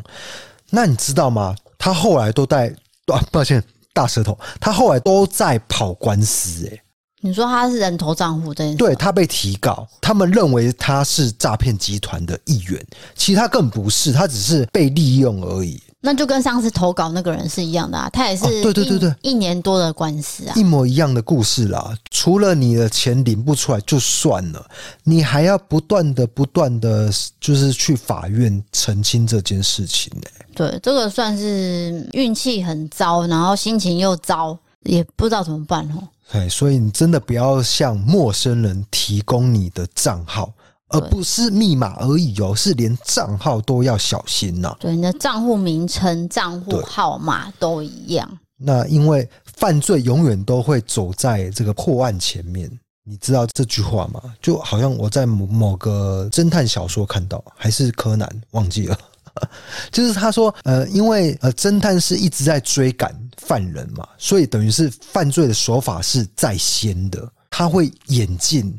[0.70, 1.54] 那你知道吗？
[1.78, 2.74] 他后来都在。
[3.12, 3.62] 啊，抱歉，
[3.92, 4.38] 大舌头。
[4.60, 6.80] 他后来都在跑官司，欸，诶
[7.20, 8.74] 你说他是人头账户对？
[8.74, 15.82] 对，他被提告，他们认为他是诈骗集团的一员，其实他更不是，他只是被利用而已。
[16.04, 21.96] 那就跟上次投稿那个人是一样的啊，他也是对对对对，一年多的官司啊，一模一样的故事啦。
[22.10, 24.62] 除了你的钱领不出来就算了，
[25.02, 30.28] 你还要不断的不断的，就是去法院澄清这件事情呢。
[30.54, 36.06] 对，这个算是运气很糟，然后心情又糟，也不知道怎么办哦。
[36.30, 40.52] 对，所以你真的不要向陌生人提供你的账号。
[40.94, 44.74] 而不是密码而已哦，是连账号都要小心呐。
[44.80, 48.38] 对，你的账户名称、账户号码都一样。
[48.57, 52.70] 那因为犯罪永远都会走在这个破案前面，
[53.04, 54.20] 你知道这句话吗？
[54.40, 58.96] 就好像我在某某个侦探小说看到，还是柯南忘记了，
[59.90, 68.72] 就是他说，呃，因为呃，侦探是一直在追赶犯人嘛，所以等于是犯罪的手法是在先的，他会演进。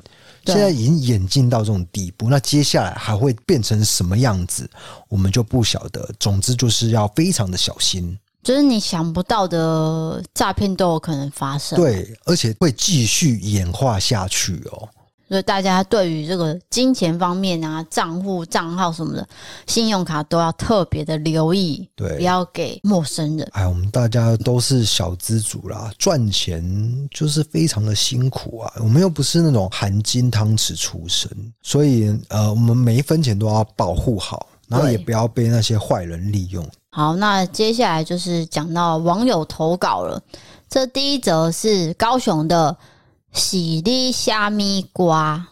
[0.46, 4.70] 现在已经演进到这种地步，那接下来还会变成什么样子，
[5.10, 6.10] 我们就不晓得。
[6.20, 11.76] 总之就是要非常的小心，就是你想不到的诈骗都有可能发生。
[11.76, 14.88] 对，而且会继续演化下去哦。
[15.28, 19.28] 所以大家对于这个金钱方面啊，账户账号什么的，
[19.66, 23.50] 信用卡都要特别的留意，对，不要给陌生人。
[23.54, 26.64] 哎，我们大家都是小资主啦，赚钱
[27.10, 28.72] 就是非常的辛苦啊。
[28.78, 31.28] 我们又不是那种含金汤匙出身，
[31.64, 36.64] 所以呃，我们每一分钱都要保护好，然后也不要被那些坏人利用。
[36.92, 40.22] 好，那接下来就是讲到网友投稿了。
[40.70, 42.78] 这第一则是高雄的。
[43.36, 45.46] 喜力虾米瓜，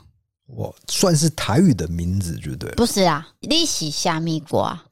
[0.48, 2.72] 我算是台语的名字，对不对？
[2.72, 4.82] 不是啊，利喜虾米瓜。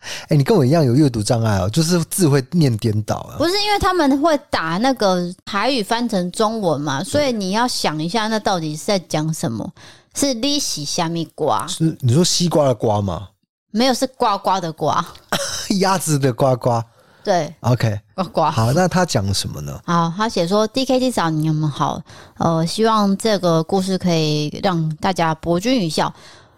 [0.00, 3.36] 哎、欸，你跟我一样有阅读障碍哦，就是字会念颠倒啊。
[3.36, 9.70] 不是，因为他们会打那个台语翻成中文嘛，所以你要想一下，那到底是在讲什么？
[10.14, 11.66] 是利喜虾米瓜？
[11.66, 13.28] 是你说西瓜的瓜吗？
[13.72, 14.92] 没有，是呱呱的呱，
[15.80, 16.82] 鸭子的呱呱。
[17.22, 18.00] 对，OK，
[18.52, 19.78] 好，那他讲什么呢？
[19.84, 22.00] 好，他写说：“DKT 嫂，你们好，
[22.38, 26.12] 呃，希望这个故事可以让大家博君一笑。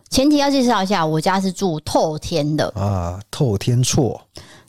[0.09, 4.21] 前提要介绍一下，我家是住透天的啊，透天厝。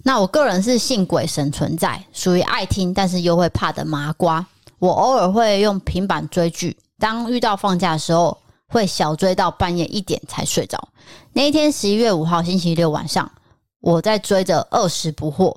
[0.02, 4.46] 那我个人是信鬼神存在，属于爱听但是又会怕的麻瓜。
[4.80, 10.90] 我偶尔会用平板追剧，当遇到放假的时候，会小追到半夜一点才睡着。
[11.34, 13.32] 那一天，十一月五号星期六晚上，
[13.80, 15.54] 我在追着《二十不惑》。”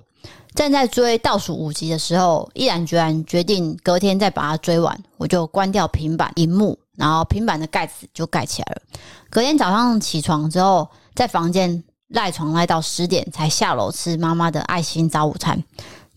[0.56, 4.98] 正在追倒数五集的时候，毅然决然决定隔天再把它追完。
[5.18, 8.80] 我就关掉平板荧幕，然后平板的盖子就盖起来了。
[9.28, 15.62] 隔天早上起床之后，在房间赖床赖到十点才下楼吃妈妈的爱心早午餐。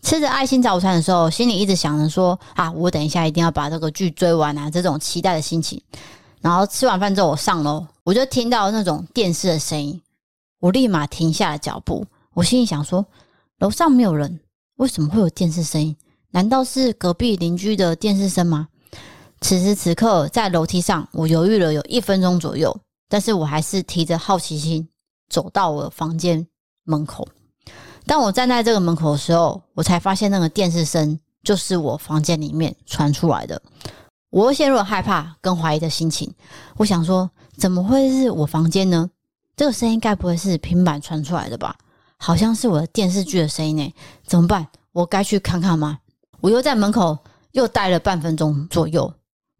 [0.00, 5.78] 吃着爱心早午餐的时候，心里一直想着说：“啊，我等一下一定要把这个剧追完啊！”这种期待的心情。
[6.40, 10.00] 然后吃完饭之后，我上楼，我就听到那种电视的声音，
[10.60, 12.06] 我立马停下了脚步。
[12.32, 13.04] 我心里想说。
[13.60, 14.40] 楼上没有人，
[14.76, 15.94] 为什么会有电视声音？
[16.30, 18.68] 难道是隔壁邻居的电视声吗？
[19.42, 22.74] 此时此刻，在楼梯上，我犹豫了有一分钟左右，
[23.06, 24.88] 但是我还是提着好奇心
[25.28, 26.46] 走到我房间
[26.84, 27.28] 门口。
[28.06, 33.60] 当我站在这个门口的时候，我才发现那个电视声就是我房间里面传出来的。
[34.30, 36.32] 我又陷入了害怕跟怀疑的心情。
[36.78, 39.10] 我想说，怎么会是我房间呢？
[39.54, 41.76] 这个声音该不会是平板传出来的吧？
[42.22, 43.94] 好像是我的电视剧的声音呢。
[44.26, 44.68] 怎么办？
[44.92, 45.98] 我该去看看吗？
[46.40, 47.16] 我又在门口
[47.52, 49.12] 又待了半分钟左右，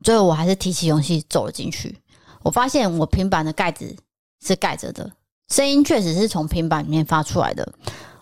[0.04, 1.98] 最后我还是提起勇气走了进去。
[2.42, 3.96] 我发现我平板的盖子
[4.44, 5.10] 是盖着的，
[5.48, 7.72] 声音确实是从平板里面发出来的。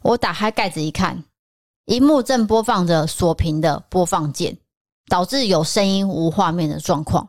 [0.03, 1.25] 我打开盖子一看，
[1.87, 4.57] 萤幕正播放着锁屏的播放键，
[5.09, 7.29] 导致有声音无画面的状况。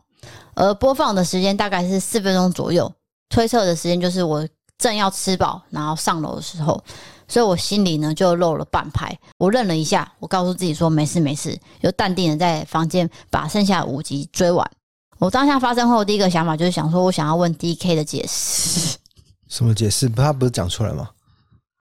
[0.56, 2.92] 而播放的时间大概是四分钟左右，
[3.30, 4.48] 推测的时间就是我
[4.80, 6.84] 正要吃饱，然后上楼的时候。
[7.28, 9.16] 所以我心里呢就漏了半拍。
[9.38, 14.68] 我愣了一下，我告诉自己说没事没事，就淡定的在房间把剩下的五集追完。
[15.20, 18.98] 我当下发生后第一个想法就是想说，我想要问 DK 的解释。
[19.48, 20.10] 什么解释？
[20.10, 21.10] 他不是讲出来吗？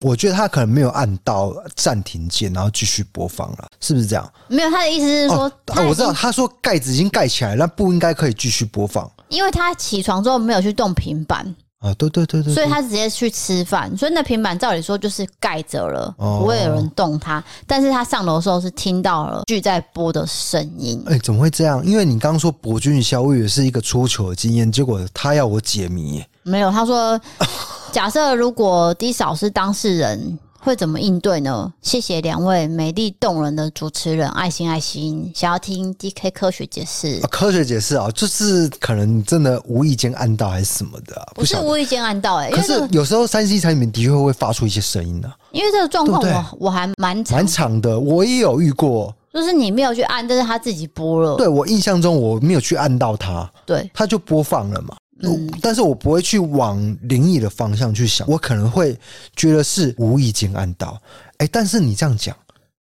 [0.06, 4.34] 我觉得他可能没有按到暂停键，然后继续播放了，是不是这样？
[4.48, 17.44] 没有，他的意思是说，哦啊、我知道，他说盖子已经盖起来，那不应该可以继续播放，因为他起床之后没有去动平板啊，对对对对，所以他直接去吃饭，所以那平板照理说就是盖着了，不会有人动它。
[17.66, 21.86] 但是他上楼的时候是听到了剧在播的声音，哎，怎么会这样？
[21.86, 27.20] 因为你刚刚说博君一笑，我以为是一个出糗的经验，结果他要我解谜，没有，他说。
[27.90, 31.72] 假设如果低嫂是当事人，会怎么应对呢？
[31.82, 37.22] 谢谢两位美丽动人的主持人，爱心爱心，想要听 DK 科学解释。
[37.32, 42.52] 科学解释啊，就是可能真的无意间按到还是什么的，啊，不是无意间按到哎，欸。
[42.52, 45.38] 可是有时候三 C 产品的确会发出一些声音的，啊。
[45.54, 51.38] 因为这个状况我我还蛮蛮长的，我也有遇过，就是你没有去按，但是他自己播了。
[51.38, 54.98] 对，我印象中我没有去按到它，对，它就播放了嘛。
[55.22, 58.98] 嗯，但是我不会去往灵异的方向去想，我可能会
[59.36, 61.02] 觉得是无意间按到。
[61.38, 62.36] 哎，但是你这样讲，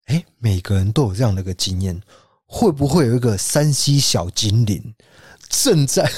[0.05, 1.99] 哎，每个人都有这样的一个经验，
[2.45, 4.93] 会不会有一个山西小精灵
[5.49, 6.09] 正在？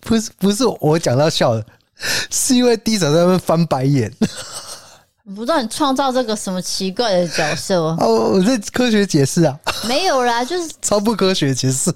[0.00, 1.64] 不是不是我讲到笑了，
[2.30, 4.12] 是因为低嫂在那边翻白眼。
[5.34, 11.92] 不知道你创造这个什么奇怪的角色 哦，我在科学解释啊，没有啦，就是超不科学解释。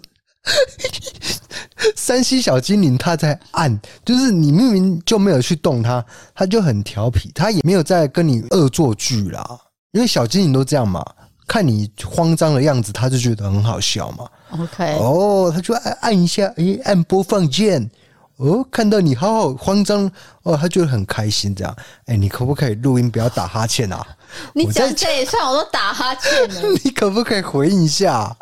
[1.96, 9.58] 山西小精灵他在按，就是你明明就没有去动它，它就很调皮，它也没有在跟你恶作剧啦。
[9.92, 11.04] 因为小精灵都这样嘛，
[11.46, 14.28] 看你慌张的样子，它就觉得很好笑嘛。
[14.50, 17.90] OK，哦，它就按按一下，诶，按播放键。
[18.36, 20.08] 哦，看到你好好慌张
[20.44, 21.76] 哦，他觉得很开心这样。
[22.06, 24.06] 哎，你可不可以录音，不要打哈欠啊？
[24.54, 26.68] 你讲这一串我都打哈欠了。
[26.84, 28.36] 你可不可以回应一下？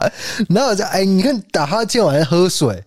[0.48, 2.84] 然后我就哎，你看打哈欠，我还喝水。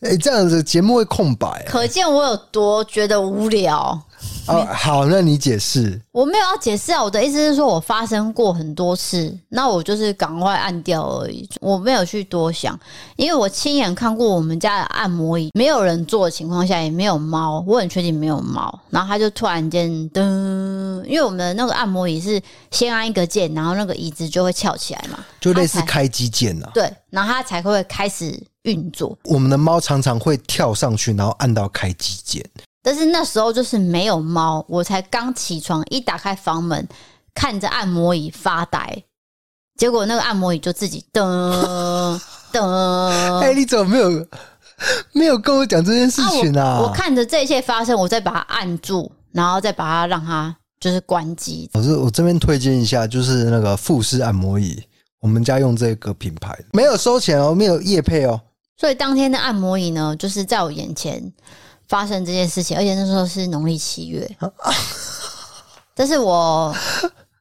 [0.00, 3.98] 哎，这样子节目会空白，可见我有多觉得无聊。
[4.46, 6.00] 哦，好，那你解释。
[6.12, 12.78] 我没有要解释啊，我的意思是说，我发生过很多次，那我就是赶快按掉而已，我没有去多想，
[13.16, 20.22] 因为我亲眼看过我们家的按摩椅，没有人坐的情况下，也没有猫，我很确定没有猫，然后它就突然间噔，
[21.04, 29.18] 因为我们的那个按摩椅是先按一个键，然后那个椅子就会翘起来嘛，就类似开机键呐，对，然后它才会开始运作。
[29.24, 32.44] 我们的猫常常会跳上去，然后按到开机键。
[32.82, 36.86] 但是那时候就是没有猫，我才刚起床，一打开房门，
[37.34, 39.02] 看着按摩椅发呆，
[39.76, 42.20] 结果那个按摩椅就自己噔
[42.52, 43.40] 噔。
[43.42, 44.26] 哎，你怎么没有
[45.12, 46.78] 没有跟我讲这件事情啊？
[46.78, 51.68] 我，我看着这一切发生，我再把它按住，然后再把它让它就是关机。
[51.74, 54.80] 我是我这边推荐一下，就是那个富士按摩椅，
[55.20, 58.40] 我们家用这个品牌，没有收钱哦，没有业配哦。
[58.76, 61.32] 所以当天的按摩椅呢，就是在我眼前。
[61.88, 64.28] 发生这件事情，而且那时候是农历七月，
[65.94, 66.74] 但是我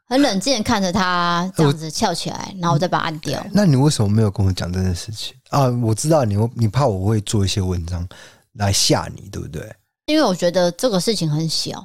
[0.08, 3.44] 很冷静的看着它这样子翘起来，然后我再把它按掉。
[3.52, 5.68] 那你为什么没有跟我讲这件事情啊？
[5.84, 8.08] 我知道你，你怕我会做一些文章
[8.54, 9.76] 来吓你，对不对？
[10.06, 11.84] 因为我觉得这个事情很小，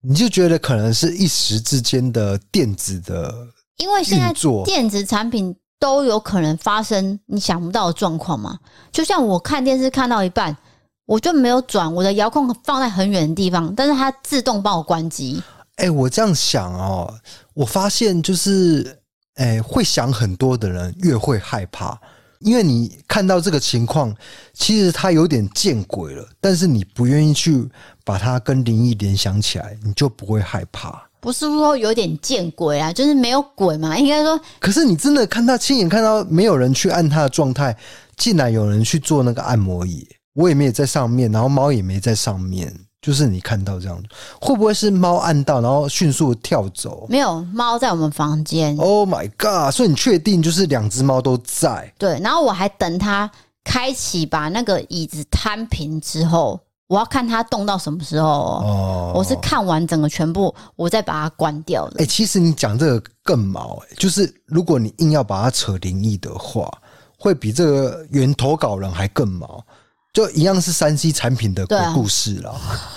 [0.00, 4.32] 你就觉得可能是一时之间的电子的，因为现在
[4.64, 8.58] 电子产品都有可能发生你想不到的状况嘛。
[8.92, 10.56] 就像我看电视看到一半。
[11.04, 15.42] 我就没有转我的遥控放在很远的地方，但是它自动帮我关机。
[15.74, 17.12] 哎，我这样想哦，
[17.54, 19.00] 我发现就是，
[19.34, 21.98] 哎，会想很多的人越会害怕，
[22.38, 24.14] 因为你看到这个情况，
[24.54, 27.68] 其实它有点见鬼了，但是你不愿意去
[28.04, 31.02] 把它跟灵异联想起来，你就不会害怕。
[31.22, 34.38] 不是说有点见鬼啊，就是没有鬼嘛，应该说。
[34.58, 37.76] 可是你真的看他亲眼看到没有人去按他的状态，
[38.16, 40.04] 竟然有人去做那个按摩椅，
[40.34, 44.02] 我也没有在上面，然后猫也没在上面，就是你看到这样，
[44.40, 47.06] 会不会是猫按到然后迅速跳走？
[47.08, 48.76] 没有，猫在我们房间。
[48.78, 49.72] Oh my god！
[49.72, 51.94] 所以你确定就是两只猫都在？
[51.96, 53.30] 对，然后我还等它
[53.62, 56.58] 开启把那个椅子摊平之后。
[56.92, 62.02] 我要看它动到什么时候哦，我是看完整个全部，我再把它关掉的。
[62.02, 66.70] 哎，其实你讲这个更毛，哎，就是如果你硬要把它扯灵异的话，
[67.18, 69.64] 会比这个原投稿人还更毛。
[70.12, 72.54] 就一样是三 C 产品的鬼故事了，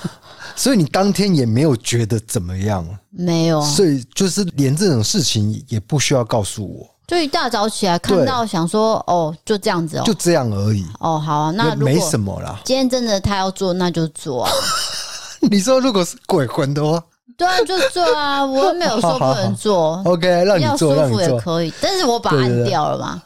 [0.57, 6.94] 所以你当天也没有觉得怎么样，没有，所以就是连这种事情也不需要告诉我。
[7.07, 10.85] 就一大早起来看到，想说哦，就这样子哦，就这样而已。
[10.99, 12.59] 哦，好啊，那没什么啦。
[12.63, 14.51] 今天真的他要做，那就做啊。
[15.51, 17.03] 你说如果是鬼魂的话，
[17.37, 18.43] 对啊，就做啊。
[18.43, 20.01] 我又没有说不能做。
[20.05, 21.71] OK，让你做，让你做也可以。
[21.79, 23.21] 但是我把它按掉了嘛。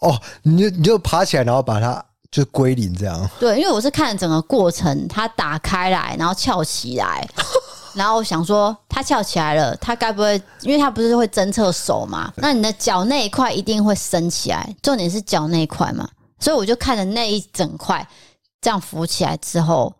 [0.00, 3.30] 哦，你就你就爬起来，然后把它就归零这样。
[3.38, 7.24] 对，因为我是看整个过程，它打开来，然后翘起来。
[7.94, 12.32] 然后我想说，它翘起来了，它该不会，因为它不是会侦测手嘛？
[12.36, 16.08] 那你的脚那一块一定会升起来，重点是脚那一块嘛。
[16.38, 18.06] 所以我就看着那一整块
[18.60, 19.94] 这样浮起来之后，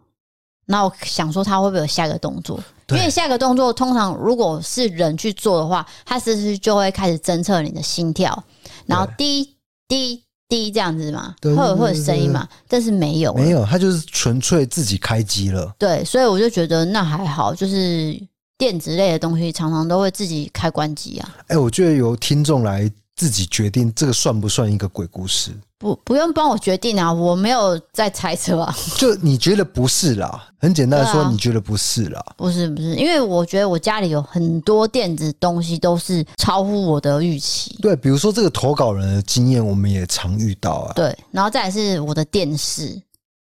[0.66, 2.58] 那我想说它会不会有下一个动作？
[2.88, 8.44] 因为下一个动作通常如果是人去做的话，它是不是就会开始侦测你的心跳，
[8.86, 9.56] 然后滴
[9.88, 10.24] 滴。
[10.52, 15.74] 第一这样子嘛，会有会有声音嘛，但是没有，没有，它就是纯粹自己开机了。
[15.78, 18.14] 对，所以我就觉得那还好，就是
[18.58, 21.36] 电子类的东西常常都会自己开关机啊。
[21.46, 25.50] 哎，我觉得由听众来自己决定这个算不算一个鬼故事。
[25.78, 28.72] 不，不用帮我决定啊，我没有在猜测啊。
[28.96, 32.24] 就你觉得不是啦，很简单的说，你觉得不是啦。
[32.36, 37.76] 不是不是，因为我觉得我家里有很多电子东西都是超乎我的预期。
[37.82, 40.92] 对，比如说这个投稿人的经验，我们也常遇到啊。
[40.94, 42.96] 对，然后再来是我的电视，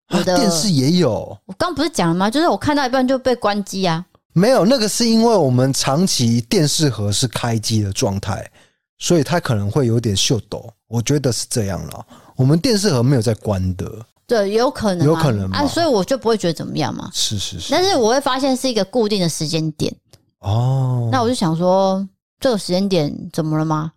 [0.10, 1.38] 我的电视也有。
[1.46, 2.28] 我刚不是讲了吗？
[2.28, 4.04] 就是我看到一半就被关机啊。
[4.34, 8.50] 没有，那个是因为我们长期电视盒是开机的状态，
[9.02, 10.72] 所以它可能会有点秀抖。
[10.88, 12.06] 我觉得是这样了。
[12.36, 17.10] 我们电视盒没有在关的，对，有可能，有可能啊，所以我就不会觉得怎么样嘛。
[17.14, 19.94] 是是是，但是我会发现是一个固定的时间点
[20.40, 21.10] 哦。
[21.12, 22.08] 那我就想说，
[22.40, 23.92] 这个时间点怎么了吗？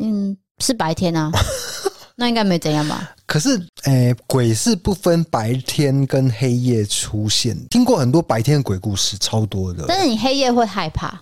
[0.00, 1.30] 嗯，是白天啊，
[2.16, 3.14] 那应该没怎样吧？
[3.26, 7.56] 可是，诶、欸，鬼是不分白天跟黑夜出现。
[7.68, 9.84] 听过很多白天的鬼故事，超多的。
[9.88, 11.18] 但是你黑夜会害怕，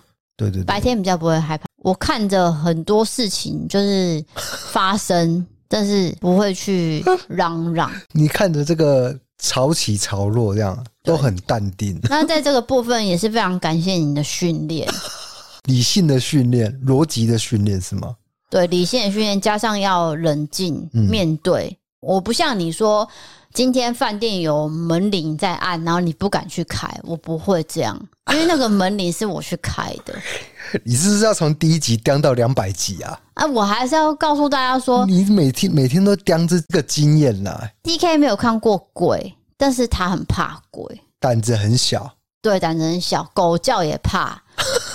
[0.49, 1.65] 对对对，白天比较不会害怕。
[1.77, 4.23] 我看着很多事情就是
[4.71, 5.45] 发生。
[5.73, 11.97] 但是不会去嚷嚷， 你看着这个潮起潮落，这样都很淡定。
[12.11, 14.85] 那在这个部分也是非常感谢你的训练，
[15.63, 18.13] 理性的训练，逻辑的训练是吗？
[18.49, 21.67] 对，理性的训练加上要冷静面对。
[21.67, 23.07] 嗯、我不像你说。
[23.53, 27.99] 今天饭店有门铃在按，然后你不敢去开，我不会这样，
[28.31, 30.13] 因为那个门铃是我去开的。
[30.85, 33.19] 你是不是要从第一集叼到两百集啊？
[33.33, 37.69] 啊，我还是要告诉大家说，你每天每天都叼着这个经验啦。
[37.83, 42.13] DK 没有看过鬼，但是他很怕鬼，胆子很小。
[42.41, 44.41] 对，胆子很小，狗叫也怕。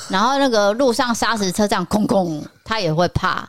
[0.08, 3.48] 然后那个路上砂石车这样空空，他也会怕。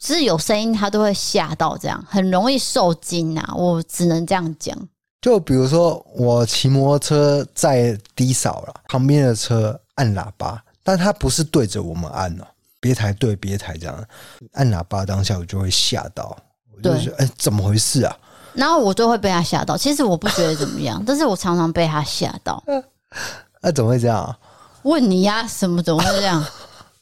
[0.00, 3.54] 只是有声音，他都会吓到，这样很容易受惊啊！
[3.54, 4.76] 我只能这样讲。
[5.20, 12.46] 就比如说，我骑摩托车在低扫了，旁边的车按喇叭，但他不是对着我们按哦，
[12.78, 14.04] 别台对别台这样
[14.52, 16.36] 按喇叭，当下我就会吓到，
[16.76, 18.16] 我就说：“哎，怎么回事啊？”
[18.54, 19.76] 然后我就会被他吓到。
[19.76, 22.62] 其实我不觉得怎么样，但是我常常被他吓到。
[23.60, 24.36] 那怎么会这样？
[24.82, 26.44] 问你呀，什么怎么会这样？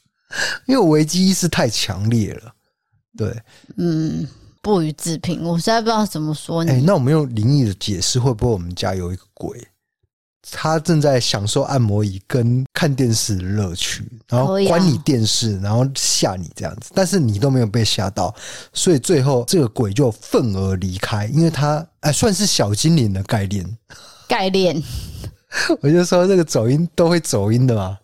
[0.65, 2.51] 因为危机意识太强烈了。
[3.17, 3.35] 对，
[3.77, 4.27] 嗯，
[4.61, 5.43] 不予置评。
[5.43, 6.69] 我实在不知道怎么说你。
[6.69, 9.67] 哎、欸，那我们用灵异的解释，会不会我们家有一个鬼，
[10.51, 18.33] 他正在享受按摩椅跟看电视的乐趣，然后关你电视，然后吓你这样子，但是你都没有被吓到，
[18.71, 23.77] 所以最后这个鬼就愤而离开，因为他哎、欸，算是小精灵的概念。
[24.27, 24.81] 概念，
[25.81, 27.97] 我就说这个走音都会走音的嘛，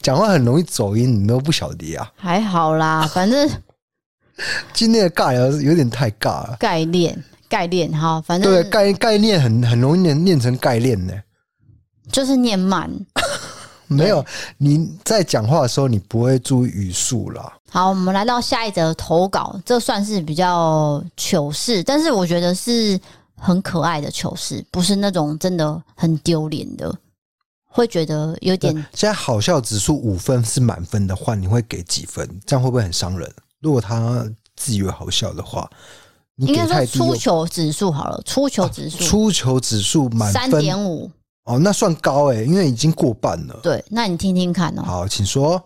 [0.00, 2.10] 讲话很容易走音，你都不晓得啊？
[2.16, 3.48] 还好啦，反正。
[4.72, 6.56] 今天的尬聊有点太尬了。
[6.58, 11.14] 概念，概念，哈，反正对概概念很很容易念念成概念呢，
[12.10, 12.90] 就是念慢。
[13.88, 14.24] 没有
[14.58, 17.52] 你在讲话的时候，你不会注意语速啦。
[17.70, 22.98] 好，我们来到下一则投稿，这算是比较糗事，但是我觉得是
[23.36, 26.92] 很可爱的糗事，不是那种真的很丢脸的。
[27.68, 28.74] 会觉得有点。
[28.92, 32.28] 现在好笑指数五分是满分的话，你会给几分？
[32.44, 33.32] 这样会不会很伤人？
[33.66, 35.68] 如果他自以为好笑的话，
[36.36, 36.62] 你给太低。
[36.62, 41.10] 应该说出球指数好了，出球指数，出球指数满分三点五。
[41.46, 43.58] 哦，那算高哎，因为已经过半了。
[43.64, 44.82] 对，那你听听看哦。
[44.84, 45.60] 好，请说。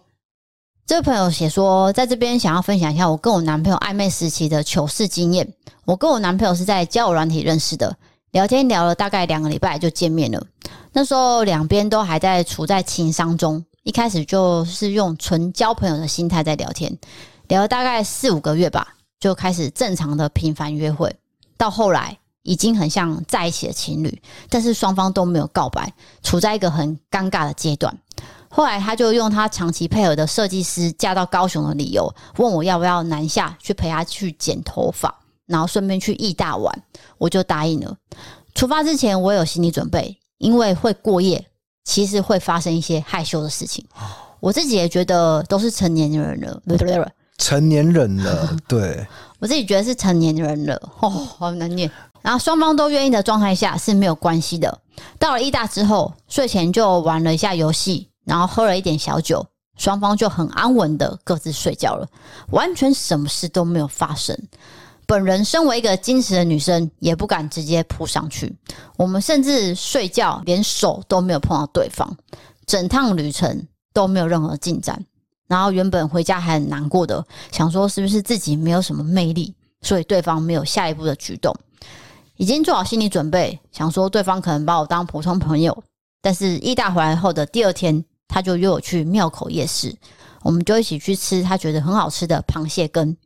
[0.86, 5.46] 这位朋友写说，在这边想要分享一下我跟我男朋友暧昧时期的糗事经验。
[5.84, 7.94] 我跟我男朋友是在交友软体认识的，
[8.30, 10.42] 聊天聊了大概两个礼拜就见面了。
[10.90, 16.96] 那时候两边都还在处在情商中，一开始就是用纯交朋友的心态在聊天，
[17.50, 21.14] 聊了大概四五个月吧，就开始正常的频繁约会，
[21.58, 22.16] 到后来。
[22.42, 25.92] 已经很像在一起的情侣，但是双方都没有告白，
[26.22, 27.94] 处在一个很尴尬的阶段。
[28.48, 36.74] 后来他就用他长期配合的设计师嫁到高雄的理由，问我要不要南下去陪他去剪头发，然后顺便去义大玩，
[37.18, 37.94] 我就答应了。
[38.54, 41.46] 出发之前我有心理准备，因为会过夜，
[41.84, 43.84] 其实会发生一些害羞的事情。
[44.40, 47.06] 我自己也觉得都是成年人了，不对？
[47.40, 49.04] 成年人了， 对，
[49.40, 51.90] 我自己觉得是成年人了，哦，好难念。
[52.22, 54.78] 然后双方都愿意的状态下是没有关系的。
[55.18, 59.44] 到了意大之后，睡前就玩了一下游戏，然后喝了一点小酒，
[59.78, 62.06] 双方就很安稳的各自睡觉了，
[62.50, 64.38] 完全什么事都没有发生。
[65.06, 68.54] 本人身为一个矜持的女生，也不敢直接扑上去。
[68.96, 72.14] 我们甚至睡觉连手都没有碰到对方，
[72.66, 75.02] 整趟旅程都没有任何进展。
[75.50, 81.52] 然后原本回家还很难过的，想说是不是自己没有什么魅力，所以对方没有下一步的举动。
[82.36, 85.82] 已经做好心理准备，想说对方可能把我当普通朋友，
[86.22, 89.92] 但是义大回来后的第二天，他就约我去庙口夜市，
[90.42, 93.16] 我们就一起去吃他觉得很好吃的螃蟹羹。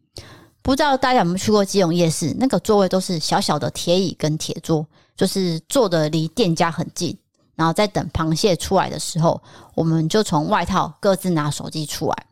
[0.63, 2.35] 不知道大家有没有去过基隆夜市？
[2.39, 7.15] 那个座位都是小小的铁椅跟铁桌，就是坐的离店家很近。
[7.57, 9.41] 然后在等螃蟹出来的时候，
[9.75, 12.27] 我们就从外套各自拿手机出来。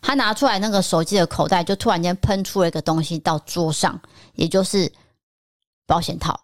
[0.00, 4.00] 他拿出来那个手机的口袋，就突然间喷出了一个东西到桌上，
[4.34, 4.92] 也就是。
[5.84, 6.40] 保险套，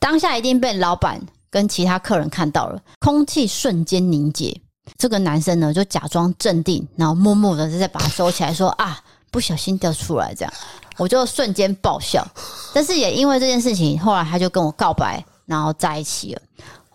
[0.00, 4.60] 当下一定被老板跟其他客人看到了，空气瞬间凝结。
[4.96, 9.00] 这个男生呢，就假装镇定，然后默默的再把它收起来，说：“啊，
[9.30, 10.52] 不小心掉出来。”这样，
[10.96, 12.26] 我就瞬间爆笑。
[12.74, 16.42] 但是也因为这件事情，后来他就跟我告白，然后在一起了。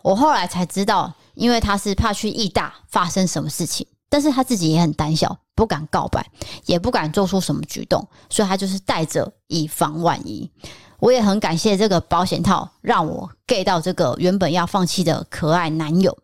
[0.01, 3.86] 我后来才知道，因为他是怕去义大发生什么事情。
[4.10, 6.24] 但是他自己也很胆小，不敢告白，
[6.68, 10.47] 也不敢做出什么举动，所以他就是带着以防万一。
[10.99, 16.16] 我也很感谢这个保险套，让我 get 到这个原本要放弃的可爱男友。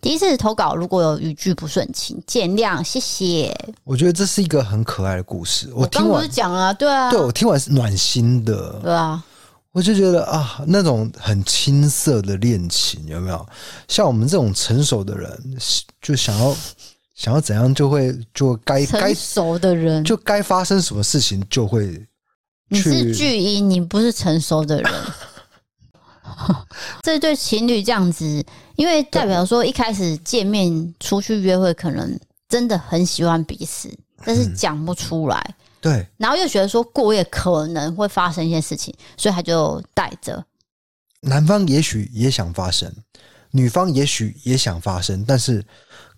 [0.00, 3.56] 第一次投稿，如果有语句不顺，请见谅，谢谢。
[3.84, 5.72] 我觉得这是一个很可爱的故事。
[5.74, 9.22] 我听完不是讲了，对啊，对我听完是暖心的，对啊，
[9.72, 13.48] 我就觉得啊，那种很青涩的恋情有没有？
[13.88, 15.58] 像我们这种成熟的人，
[16.00, 16.56] 就想要。
[17.14, 22.00] 想要怎样就会就该该熟的人就该发生什么事情就会。
[22.68, 24.92] 你是巨婴，你不是成熟的人。
[27.02, 28.24] 这对情侣这样子，
[28.76, 32.16] 因为代表说一开始见面出去约会，可能
[32.48, 33.92] 真的很喜欢彼此，
[34.24, 35.44] 但是讲不出来。
[35.48, 40.44] 嗯、对，然后又觉得说过夜可能会发生一些事情，所以他就带着。
[41.20, 42.92] 男方也许也想发生，
[43.50, 45.64] 女方也许也想发生，但是。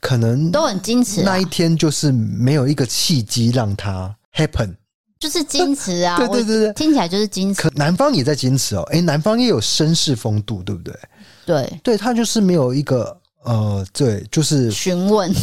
[0.03, 4.75] 可能都很矜持，那一天就是没有一个契机让他 happen，
[5.19, 6.17] 就是矜持啊。
[6.27, 7.61] 对对对对，听起来就是矜持。
[7.61, 10.99] 可男方也在矜持哦，哎，男方也有绅士风度，对不对？
[11.45, 15.31] 对，对他就是没有一个呃，对，就是询问。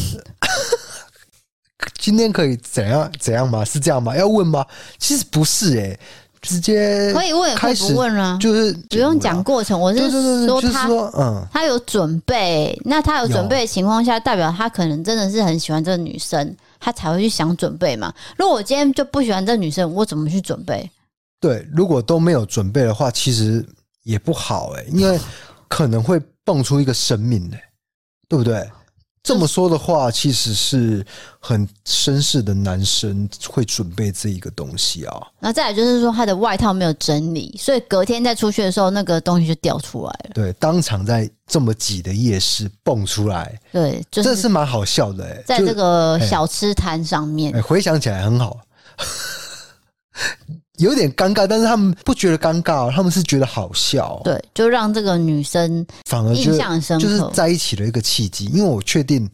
[1.98, 3.64] 今天可以怎样怎样吗？
[3.66, 4.16] 是这样吗？
[4.16, 4.66] 要问吗？
[4.98, 6.00] 其实不是哎。
[6.40, 9.78] 直接可以问，也可以不问啊，就是不用讲过程。
[9.78, 10.10] 我是
[10.46, 12.80] 说他，嗯，他有准备。
[12.86, 18.14] 那他有准备的情况下，代表他可能真的是很喜欢这个女生，他才会去想准备嘛。
[18.38, 20.90] 如果我今天就不喜欢这个女生，我怎么去准备？
[21.42, 23.66] 对，如果都没有准备的话，其实
[24.04, 25.20] 也不好哎，因为
[25.68, 27.62] 可能会蹦出一个生命哎，
[28.30, 28.66] 对不对？
[29.28, 31.06] 这么说的话，其实是
[31.38, 35.28] 很绅士的男生会准备这一个东西啊。
[35.38, 40.30] 那再来就是说，他的外套没有整理，所以隔天再出去的时候，那个东西就掉出来了。
[40.34, 48.58] 对，当场在这么挤的夜市蹦出来，对，就是、这是蛮好笑的哎，在这个小吃摊上面，哎，回想起来很好。
[50.78, 54.22] 有点尴尬，但是他们不觉得尴尬，他们是觉得好笑。
[54.24, 58.46] 对，就让这个女生反而印象深刻，就是在一起的一个契机。
[58.46, 59.30] 因为我确定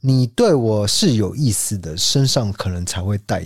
[0.00, 3.44] 你对我是有意思的，身上可能才会带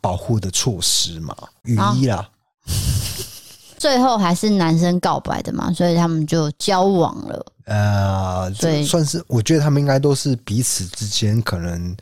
[0.00, 1.34] 保护的措施嘛，
[1.64, 2.28] 雨衣啦。
[3.78, 7.46] 最后还是男生告白的嘛，所以他们就交往了。
[7.64, 11.96] 呃，对，算是我觉得他们应该都是彼此之间可能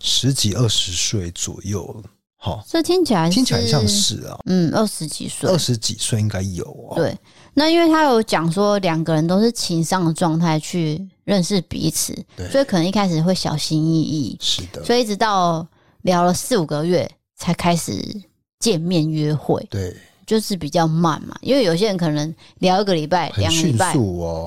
[0.00, 2.02] 十几二十岁左右。
[2.46, 6.94] 好，这听起来听起来像是啊，嗯，二十几岁，二十几岁应该有啊。
[6.94, 7.12] 对，
[7.54, 12.16] 那因为他有讲说两个人都是情商的状态去认识彼此，
[12.52, 15.66] 所以可能一开始会小心翼翼，是的，所以一直到
[16.02, 18.00] 聊了四五个月才开始
[18.60, 23.92] 见面约会，对，就是比较慢嘛，因为有些人可能聊一个礼拜、两个礼拜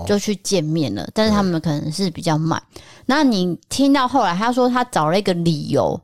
[0.08, 2.64] 就去见面了，但是他们可能是比较慢。
[3.06, 6.00] 那你听到后来他说他找了一个理由。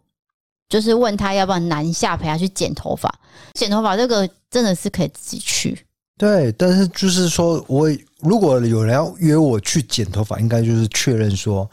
[0.70, 3.14] 就是问他要不要南下陪他去剪头发，
[3.54, 5.78] 剪头发这个真的是可以自己去。
[6.18, 7.90] 对，但是就是说我
[8.22, 11.70] 如果有人要约我去剪头发，应该就是确认说，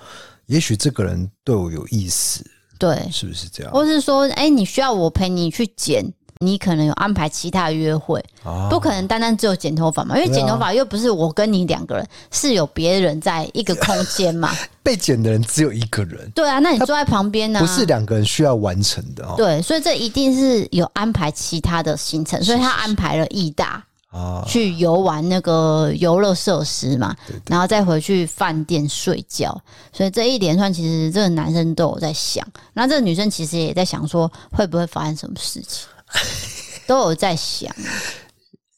[0.46, 2.44] 也许这个人对我有意思，
[2.78, 3.72] 对，是不是这样？
[3.72, 6.04] 或是说，哎，你需要我陪你去剪？
[6.42, 10.18] 你可能有安排其他的约会，啊、不可能单单只有剪头发嘛？
[10.18, 14.50] 因为剪头发又不是我跟你两个人，是有别人在一个空间嘛。
[14.82, 17.60] 被剪的人只有一个人，对啊，那你坐在旁边呢？
[17.60, 19.34] 不是两个人需要完成的哦。
[19.36, 29.56] 对，所以这一定是有安排其他的行程，所以他安排了义大啊去游玩那个游乐设施嘛，对对对，然后再回去饭店睡觉。
[29.92, 35.86] 所以这一连串其实这个男生都有在想，那这个女生其实也在想说会不会发生什么事情。
[36.86, 37.74] 都有在想，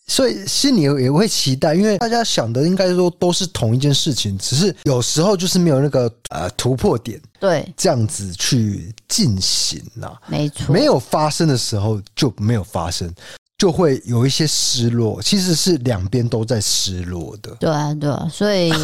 [0.07, 13.12] 所以心里也会期待，因为大家想的应该说都是同一件事情，只是有时候就是没有那个呃突破点，对，这样子去进行呐，没错，没有发生的时候就没有发生，
[13.59, 18.70] 就会有一些失落，其实是两边都在失落的，对啊，对啊，所以。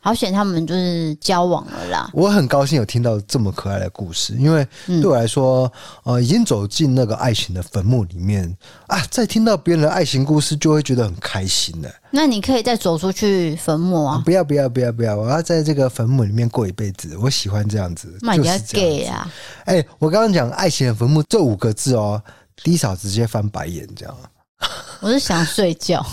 [0.00, 2.10] 好险，他们就是交往了啦。
[2.12, 5.70] 我很高兴有听到这么可爱的故事，因为对我来说，
[6.04, 11.92] 嗯、呃，已经走进那个爱情的坟墓里面啊，再听到别人的爱情故事，就会觉得很开心的。
[12.10, 14.22] 那你可以再走出去坟墓啊，啊！
[14.24, 15.16] 不要不要不要不要！
[15.16, 17.16] 我要在这个坟墓里面过一辈子。
[17.18, 19.30] 我喜欢这样子，那你要给啊！
[19.66, 22.22] 哎、欸，我刚刚讲爱情的坟墓这五个字哦，
[22.62, 24.16] 低嫂直接翻白眼，这样。
[25.00, 26.04] 我是想睡觉，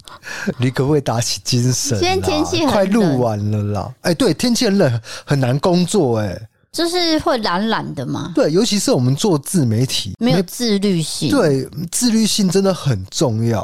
[0.58, 1.98] 你可不可以打起精神？
[1.98, 3.94] 今天天气快录完了啦！
[4.02, 8.32] 哎、欸，对，天气很冷，很难工作、欸，哎，就是会懒懒的嘛。
[8.34, 11.30] 对，尤其是我们做自媒体，没有自律性。
[11.30, 13.62] 对，自律性真的很重要，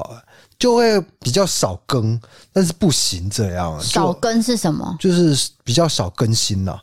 [0.59, 2.21] 就会比较少更，
[2.53, 3.81] 但是不行这样。
[3.81, 4.95] 少更是什么？
[5.01, 6.79] 就是比较少更新呐，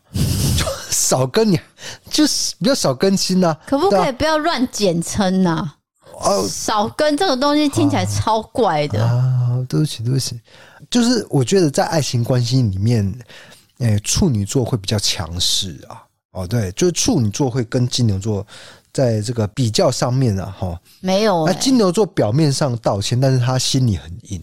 [0.57, 1.59] 就 少更你，
[2.09, 3.55] 就是比较少更新呐。
[3.67, 5.73] 可不可以不要乱简称呐？
[6.23, 9.65] 哦，少跟这种东西听起来超怪的啊，啊！
[9.67, 10.39] 对不起，对不起，
[10.89, 13.05] 就是我觉得在爱情关系里面，
[13.79, 16.03] 诶、欸，处女座会比较强势啊。
[16.31, 18.45] 哦，对，就是处女座会跟金牛座
[18.91, 21.53] 在这个比较上面啊，哈，没有、欸。
[21.53, 24.41] 那金牛座表面上道歉，但是他心里很硬，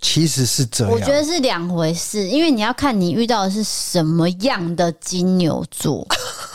[0.00, 0.92] 其实是这样。
[0.92, 6.06] 我觉得是两回事，因为你要看你遇到的是什么样的金牛座。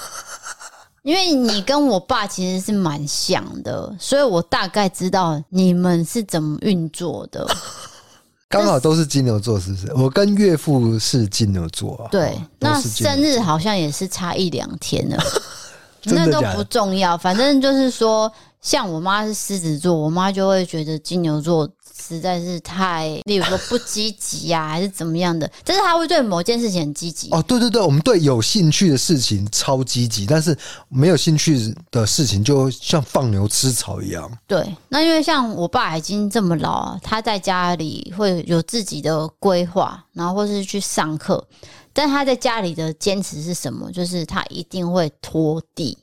[1.03, 7.47] 因为你跟我爸其实是蛮像的，所以我大概知道你们是怎么运作的。
[8.47, 9.93] 刚好都是金牛座，是不是？
[9.93, 12.09] 我跟岳父是金牛座啊。
[12.11, 15.17] 对，那生日好像也是差一两天了，
[16.03, 17.17] 那都不重要。
[17.17, 18.31] 反正就是说，
[18.61, 21.67] 像我妈是狮子座，我妈就会觉得金牛座。
[21.93, 25.49] 实在是太，例如说不积极呀，还是怎么样的？
[25.63, 27.29] 但是他会对某件事情很积极。
[27.31, 30.57] 哦，对对对，我们对有兴趣的事情超积极，但是
[30.89, 34.29] 没有兴趣的事情就像放牛吃草一样。
[34.47, 41.45] 对，那因为像我爸已经这么老，他在家里会有自己的规划，然后或是去上课，
[41.93, 43.91] 但他在家里的坚持是什么？
[43.91, 45.97] 就是他一定会拖地。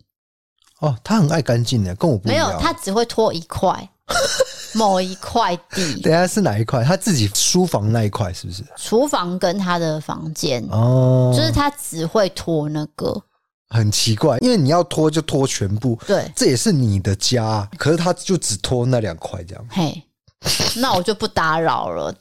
[0.80, 2.49] 哦，他很爱干净的，跟我不一样。
[2.49, 3.91] 没有，他只会拖一块。
[4.74, 6.84] 某一块地，等下是哪一块？
[6.84, 8.62] 他自己书房那一块是不是？
[8.76, 13.22] 厨房跟他的房间哦，就是他只会拖那个，
[13.70, 19.66] 很奇怪，因为你要拖就拖全部，对，这也是你的家，可是他就只拖那两块这样。
[19.70, 20.02] 嘿，
[20.76, 22.14] 那我就不打扰了。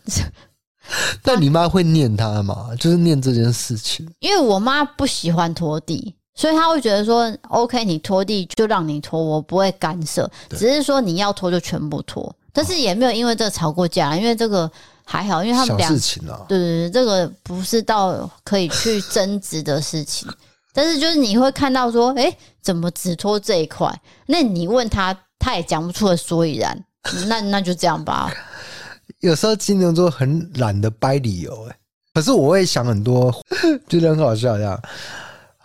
[1.24, 2.70] 那你妈会念他吗？
[2.80, 6.16] 就是念这件事情，因为我妈不喜欢拖地。
[6.38, 12.34] 所以他会觉得说，OK，你拖地就让你拖，我不会干涉，只是说你要拖就全部拖。
[12.54, 14.72] 但是也没有因为这个吵过架，因为这个
[15.04, 20.32] 还好，因为他们俩，小事情啊，对对对，这个不是到可以去争执的事情。
[20.74, 22.32] 但是就是你会看到说，哎，
[22.62, 23.92] 怎么只拖这一块？
[24.28, 26.84] 那你问他，他也讲不出个所以然。
[27.28, 28.32] 那那就这样吧。
[29.22, 31.76] 有时候金牛座很懒得掰理由，哎，
[32.14, 33.34] 可是我会想很多，
[33.90, 34.80] 觉得很好笑这样。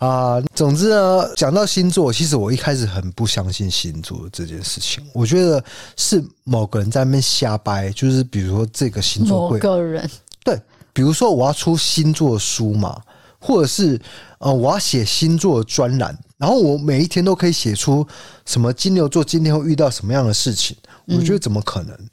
[0.02, 5.00] 啊，总之呢，讲到星座，其实我一开始很不相信星座这件事情。
[5.12, 5.64] 我觉得
[5.96, 10.10] 是某个人在那边瞎掰，就是比如说这个星座会，某个人
[10.42, 10.60] 对，
[10.92, 13.00] 比如说我要出星座书嘛，
[13.38, 13.96] 或者是
[14.38, 18.04] 呃我要写星座专栏，然后我每一天都可以写出
[18.44, 20.76] 什么金牛座今天会遇到什么样的事情。
[21.06, 21.94] 我觉得怎么可能？
[21.94, 22.08] 嗯，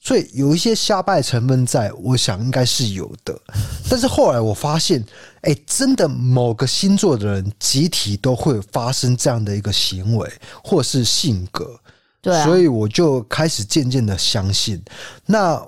[0.00, 3.38] 所以有一些瞎掰成分在，我想应该是有的。
[3.88, 5.04] 但是后来我发现，
[5.42, 10.30] 哎，真的某个星座的人集体都会发生这样的一个行为
[10.62, 11.78] 或是性格，
[12.20, 14.82] 对，所以我就开始渐渐的相信。
[15.24, 15.60] 那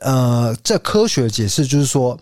[0.00, 2.18] 呃，这科学解释就是说，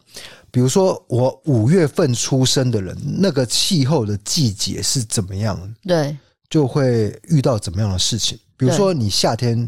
[0.50, 5.58] 比如说我五月份出生的人，那个气候的季节是怎么样？
[5.82, 6.16] 对，
[6.48, 8.38] 就会遇到怎么样的事情。
[8.56, 9.66] 比如说，你夏天，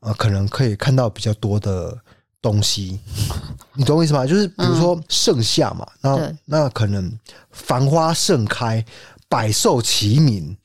[0.00, 1.96] 呃，可能可以看到比较多的
[2.40, 3.00] 东西，
[3.74, 4.26] 你懂我意思吗？
[4.26, 7.12] 就是比如说盛夏嘛，那那可能
[7.50, 8.84] 繁花盛开，
[9.28, 10.56] 百兽齐鸣，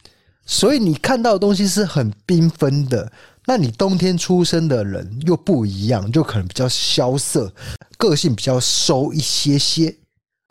[0.45, 3.11] 所以你看到的东西是很缤纷的。
[3.45, 7.53] 那你冬天出生的人又不一样，就可能比较萧瑟，
[7.97, 9.93] 个性比较收一些些。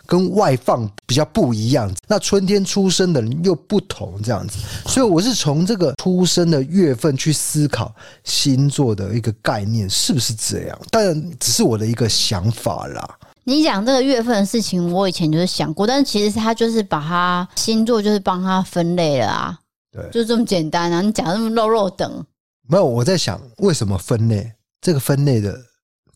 [0.07, 7.95] 跟外放比较不一样，那春天出生的人又不同这样子，所以我是从这个出生的月份去思考
[8.25, 13.19] 星座的一个概念是不是这样，但只是我的一个想法啦。
[13.45, 19.59] 你讲这个月份的事情，我以前就是想过，但是其实他就是把它星座就是帮他分类了啊，
[19.91, 21.01] 对，就这么简单啊。
[21.01, 22.25] 你讲那么肉肉等，
[22.69, 25.61] 没有，我在想为什么分类，这个分类的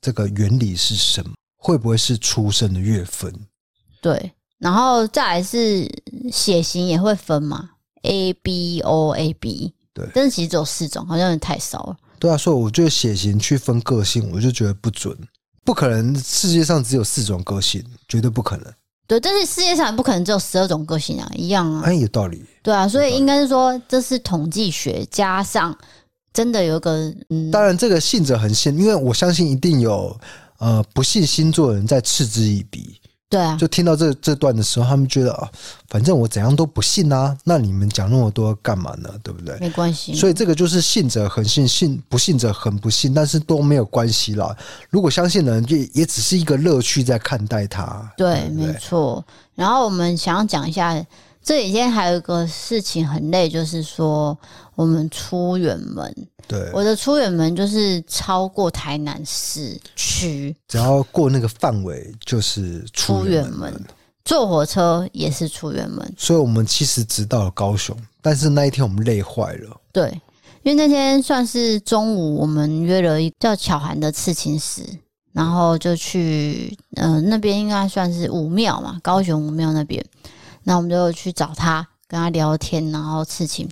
[0.00, 1.30] 这个原理是什么？
[1.56, 3.34] 会不会是出生的月份？
[4.06, 5.84] 对，然后再来是
[6.30, 7.70] 血型也会分嘛
[8.02, 11.96] ，A B O A B，对，但是其实只有四种，好像有点太少了。
[12.20, 15.12] 对啊，所以我觉得血型去分个性，我就觉得不准，
[15.64, 18.72] 不可能，世界上只有四种个性，绝对不可能。
[19.08, 21.82] 对，但是世界上也不可能只有十二种个性啊，一样啊。
[21.84, 22.44] 哎，有道理。
[22.62, 25.76] 对啊，所以应该是说这是统计学加上
[26.32, 30.16] 真的有一个嗯，当然这个信者恒信，因为我相信一定有
[30.58, 33.00] 呃不信星座的人在嗤之以鼻。
[33.28, 35.50] 对啊，就听到这这段的时候，他们觉得啊，
[35.88, 39.10] 反正我怎样都不信啊，那你们讲那么多干嘛呢？
[39.20, 39.58] 对不对？
[39.58, 44.56] 没关系，所以这个就是信者恒信，信不信者恒不信，但是都没有关系啦。
[44.90, 48.08] 如果相信的人，也也只是一个乐趣在看待它。
[48.16, 49.24] 对，对对没错。
[49.56, 50.94] 然后我们想要讲一下，
[51.46, 54.36] 这几天还有一个事情很累，就是说
[54.74, 56.12] 我们出远门。
[56.48, 63.72] 对，我的出远门就是超过台南市区，只要过那个范围就是出远门，
[64.24, 69.80] 坐火车也是出远门，所以我们其实直到了高雄，但是那一天我们累坏了。
[69.92, 70.10] 对，
[70.64, 74.82] 因为那天算是中午，我们约了一个叫巧涵的刺青师，
[75.32, 80.04] 然后就去，嗯、呃，那边应该算是武庙嘛，高雄武庙那边，
[80.68, 83.68] 那我们就去找他，跟他聊天，然后刺青。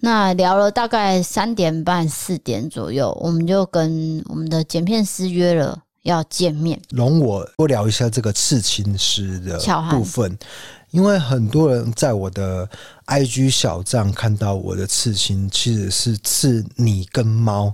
[0.00, 6.78] 那聊了大概三点半四点左右，我们就跟我们的剪片师约了要见面。
[6.90, 9.58] 容我多聊一下这个刺青师的
[9.90, 10.38] 部分，
[10.90, 12.68] 因为很多人在我的
[13.06, 17.72] IG 小账看到我的刺青，其实是刺你跟猫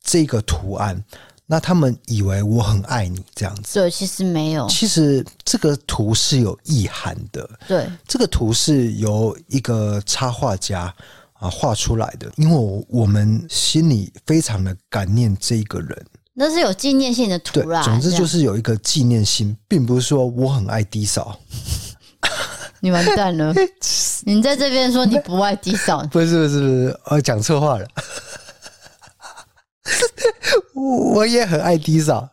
[0.00, 1.04] 这个图案，
[1.48, 3.80] 那他们以为我很爱你这样子。
[3.80, 7.50] 对，其实没有，其实这个图是有意涵的。
[7.66, 10.94] 对，这个图是由一个插画家。
[11.40, 17.80] 啊，画出来的，因为我我们心里非常的感念这一个人，那是有纪念性的图啦。
[17.80, 21.38] 总之就是有一个纪念性，并不是说我很爱低嫂。
[22.82, 23.54] 你完蛋了！
[24.26, 27.86] 你在这边说你不爱低嫂， 不是不是不是，我讲错话了。
[30.74, 32.28] 我也很爱低嫂。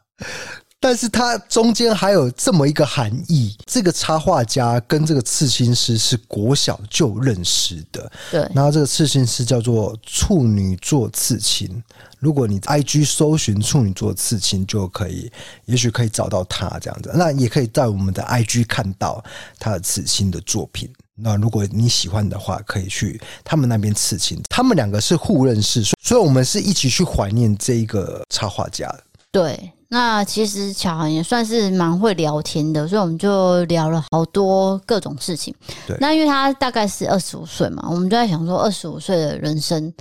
[0.78, 8.12] 但是它中间还有这么一个含义，这个插画家跟这个刺青师是国小就认识的。
[8.30, 11.82] 对，然后这个刺青师叫做处女座刺青。
[12.20, 15.32] 如果你 IG 搜寻处女座刺青，就可以，
[15.66, 17.12] 也许可以找到他这样子。
[17.16, 19.24] 那也可以在我们的 IG 看到
[19.58, 20.88] 他的刺青的作品。
[21.16, 24.42] 那如果你喜欢的话，可以去他们那边刺青。
[24.50, 29.04] 他们两个是互认识，所以我们是一起去怀念这一个插画家的。
[29.32, 29.72] 对。
[29.88, 35.54] 那其实巧涵也算是蛮会聊天的，所以我们就聊了好多各种事情。
[35.88, 39.94] 对，那因为他大概是二十五岁嘛，我们就在想说，二十五岁的人生，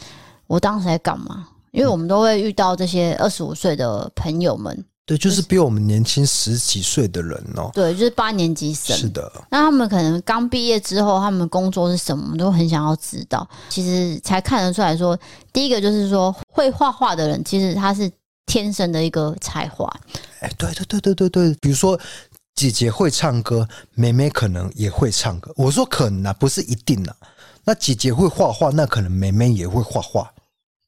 [0.46, 1.46] 我当时在干嘛？
[1.70, 7.70] 因为我们都会遇到这些二十五岁的朋友们，对，就是比我们年轻十几岁的人哦。
[7.74, 8.96] 对，就是八年级生。
[8.96, 9.30] 是的。
[9.50, 13.48] 那他们可能刚毕业之后，他们工作是什么，都很想要知道。
[13.68, 15.18] 其实才看得出来说，
[15.52, 18.11] 第一个就是说会画画的人，其实他是。
[18.46, 19.90] 天生的一个才华，
[20.40, 21.98] 哎，对对对对对对，比如说
[22.55, 25.50] 姐姐会唱歌，妹妹可能也会唱歌。
[25.57, 27.16] 我说可能啊，不是一定啊。
[27.64, 30.30] 那姐姐会画画，那可能妹妹也会画画，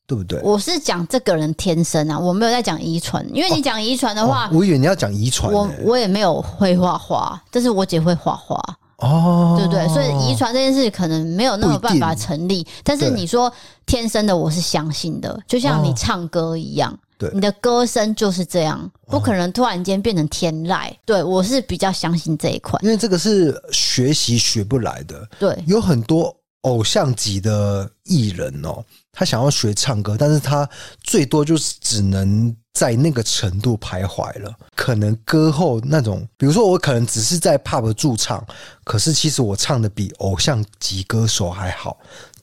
[0.06, 0.40] 对不对？
[0.42, 5.52] 我是讲这个人天生啊，我没有在讲遗传，因为你讲遗传的话，我以为你要讲遗传。
[5.52, 8.62] 我我也没有会画画，但是我姐会画画。
[8.98, 9.86] 哦，对不对？
[9.88, 12.66] 所以遗传这件事可能没有那么办法成立。
[12.82, 13.52] 但是你说
[13.84, 16.98] 天生的，我是相信的，就像你唱歌一样。
[17.18, 20.92] 对，你的歌声就是这样，不可能突然间变成天籁。
[21.06, 25.26] 对，我是比较相信这一块，因为这个是学习学不来的。
[25.38, 26.34] 对，有很多
[26.66, 30.68] 偶像级的艺人哦，他想要学唱歌，但是他
[31.00, 34.52] 最多就是只能在那个程度徘徊了。
[34.74, 38.44] 可能歌后那种，比如说我可能只是在 pub 驻唱，
[38.82, 41.96] 可是其实我唱的比偶像级歌手还好。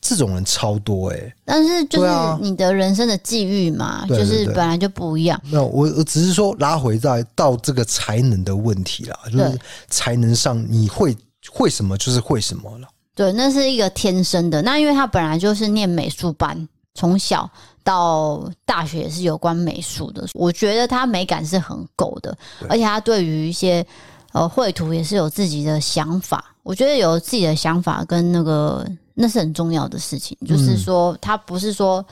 [0.05, 2.09] 这种人超多哎、欸，但是就是
[2.41, 5.41] 你的人生的际遇嘛，就是本来就不一样。
[5.45, 11.15] 没有，我我只是说拉回再到这个才能的问题啦，就是才能上你会
[11.49, 12.88] 会什么就是会什么了。
[13.16, 14.61] 对，那是一个天生的。
[14.61, 17.49] 那因为他本来就是念美术班，从小
[17.84, 20.28] 到大学也是有关美术的。
[20.34, 22.38] 我觉得他美感是很够的，
[22.70, 23.86] 而且他对于一些
[24.32, 26.55] 呃绘图也是有自己的想法。
[26.64, 28.86] 我觉得有自己的想法跟那个。
[29.16, 32.03] 那是很重要的事情，就是说，他不是说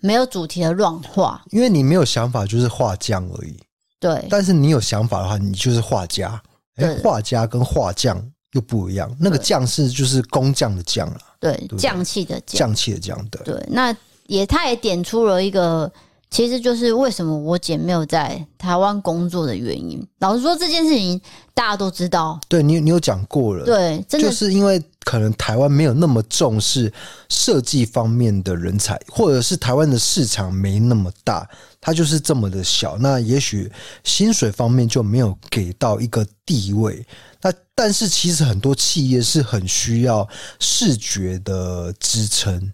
[0.00, 3.56] 没有主题的乱画，因为你没有想法就是画匠而已。
[4.00, 6.42] 对，但是你有想法的话，你就是画家。
[6.74, 8.20] 哎，画家跟画匠
[8.52, 11.20] 又不一样，那个匠是就是工匠的匠了。
[11.40, 13.42] 对，匠气的匠，匠气的匠对。
[13.42, 13.94] 对，那
[14.26, 15.90] 也他也点出了一个。
[16.30, 20.06] 其实就是为什么我姐没有在台湾工作的原因。
[20.18, 21.18] 老实说，这件事情
[21.54, 22.38] 大家都知道。
[22.46, 23.64] 对，你你有讲过了。
[23.64, 26.92] 对，真的就是因为可能台湾没有那么重视
[27.30, 31.48] 设计方面的人才，或者是台湾的市场没那么大，
[31.80, 32.98] 它就是这么的小。
[32.98, 33.72] 那也许
[34.04, 37.02] 薪水方面就没有给到一个地位。
[37.42, 40.28] 那但是其实很多企业是很需要
[40.58, 42.72] 视觉的支撑。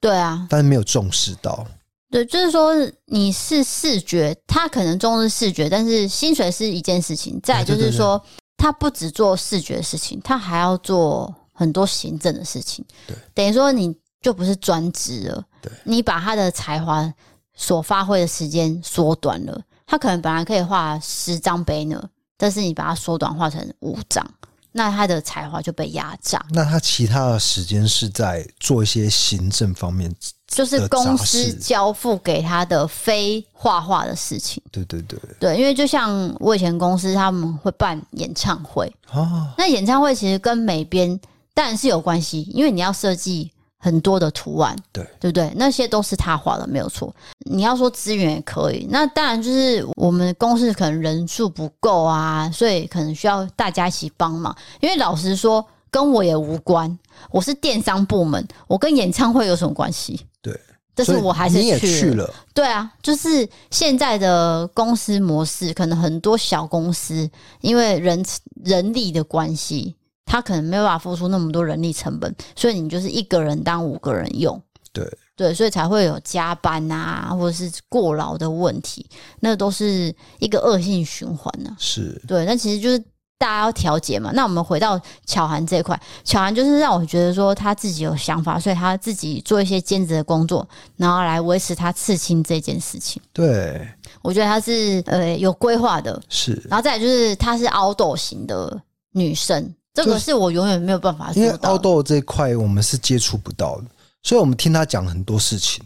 [0.00, 1.66] 对啊，但是没有重视到。
[2.10, 2.72] 对，就是说
[3.06, 7.38] 你是视觉，他可能重视视觉，但是薪水是一件事情。
[7.42, 8.22] 再就是说，
[8.56, 12.84] 他不只做视觉的事情，他还要做很多行政的事情。
[13.06, 15.44] 对，等于说你就不是专职了。
[15.60, 17.12] 对，你把他的才华
[17.54, 22.02] 所发挥的时间缩短了，他可能本来可以画十张 banner，
[22.36, 24.26] 但是你把它缩短化成五张。
[24.72, 26.44] 那他的才华就被压榨。
[26.50, 30.14] 那他其他的时间是在做一些行政方面，
[30.46, 34.62] 就是公司交付给他的非画画的事情。
[34.70, 41.18] 对对对对，因为就像我以前公司他们会办演唱会哦，那演唱会其实跟美编
[41.54, 43.50] 当然是有关系，因为你要设计。
[43.86, 45.52] 很多的图案，对对不对？
[45.54, 47.14] 那些都是他画的，没有错。
[47.48, 54.52] 你要说资源也可以，那当然就是我们公司可能人数不够啊，所以可能需要大家一起帮忙。
[54.80, 56.98] 因为老实说，跟我也无关，
[57.30, 60.26] 我是电商部门，我跟演唱会有什么关系？
[60.42, 60.60] 对，
[60.92, 61.78] 但是我还是去了。
[61.78, 62.34] 去了。
[62.52, 67.30] 对啊，就是现在的公司模式，可能很多小公司
[67.60, 68.20] 因为人
[68.64, 69.94] 人力的关系。
[70.26, 74.60] 他可能没有办法付出那么多人力成本，所以你就是一个人当五个人用，
[74.92, 79.08] 对对，所以才会有加班啊，或者是过劳的问题，
[79.40, 81.78] 那都是一个恶性循环呢、啊。
[81.78, 82.98] 是对，那其实就是
[83.38, 84.30] 大家要调节嘛。
[84.32, 90.66] 那我们回到巧涵这一块，巧涵就是让我觉得说他自己有想法，所以他自己做一些兼职的工作，
[90.96, 93.22] 然后来维持他刺青这件事情。
[93.32, 93.86] 对，
[94.22, 96.54] 我觉得他是呃有规划的，是。
[96.68, 98.80] 然后再来就是她是凹斗型的
[99.12, 99.72] 女生。
[99.96, 103.84] 这个是我永远没有办法做到，因为凹豆这一块我们是接触不到的，
[104.22, 105.82] 所以我们听他讲很多事情。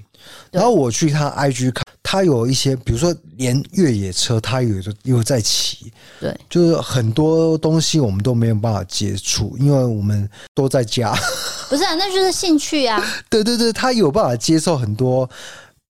[0.51, 5.91] 然后我去他 IG 看，他有一些，比如说连越野车，他有有在骑，
[6.21, 11.15] 对，就是很多东西我们都没有办法接触，因为我们都在家。
[11.71, 13.03] 不是啊，那就是兴趣啊。
[13.31, 15.29] 对对对，他有办法接受很多。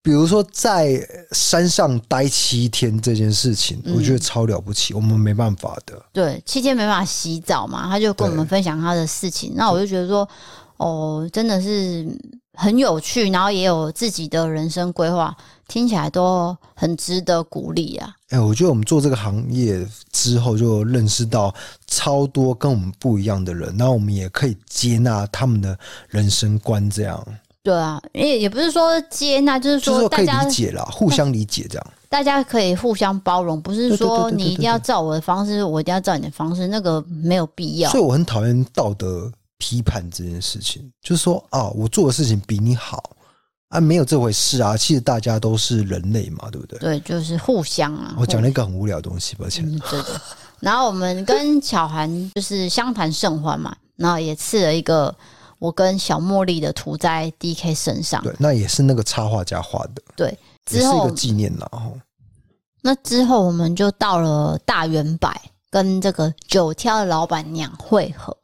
[0.03, 0.99] 比如说，在
[1.33, 6.03] 山上待七天这件事情，我觉得超了不起，嗯、我们没办法的。
[6.11, 9.53] 对，七天没办法洗澡嘛，他就跟我们分享他的事情。
[9.55, 10.27] 那我就觉得说，
[10.79, 12.07] 哦，真的是
[12.55, 15.37] 很有趣，然后也有自己的人生规划，
[15.69, 18.11] 听起来都很值得鼓励啊。
[18.31, 21.55] 哎、欸，我觉得我们做这个行业之后，就认识到
[21.87, 25.79] 超多跟我们不一样的人，那我们也可以接纳他们的
[26.09, 27.23] 人生观，这样。
[27.63, 31.87] 对啊，也也不是说接纳，就是说大家理解啦，互相理解这样。
[32.09, 37.91] 大家可以互相包容，不是说你一定要照我的方式，我一定要照你的方式，那个没有必要。
[37.91, 43.11] 所以我很讨厌道德批判这件事情，就是说啊，我做的事情比你好
[43.69, 44.77] 啊，没有这回事啊。
[44.77, 46.79] 其实大家都是人类嘛，对不对？
[46.79, 48.17] 对，就是互相啊。
[48.19, 49.65] 我讲了一个很无聊的东西，抱歉。
[49.91, 50.21] 对的。
[50.61, 55.15] 然后我们跟巧涵就是相谈甚欢嘛，然后也刺了一个
[55.61, 58.21] 我跟小茉莉的图在 DK 身上。
[58.25, 60.03] 对，那也是那个插画家画的。
[60.17, 60.37] 对，
[60.67, 61.71] 之后是一个纪念了。
[62.83, 65.33] 那之后我们就到了大圆柏，
[65.71, 68.37] 跟这个九挑的老板娘会合。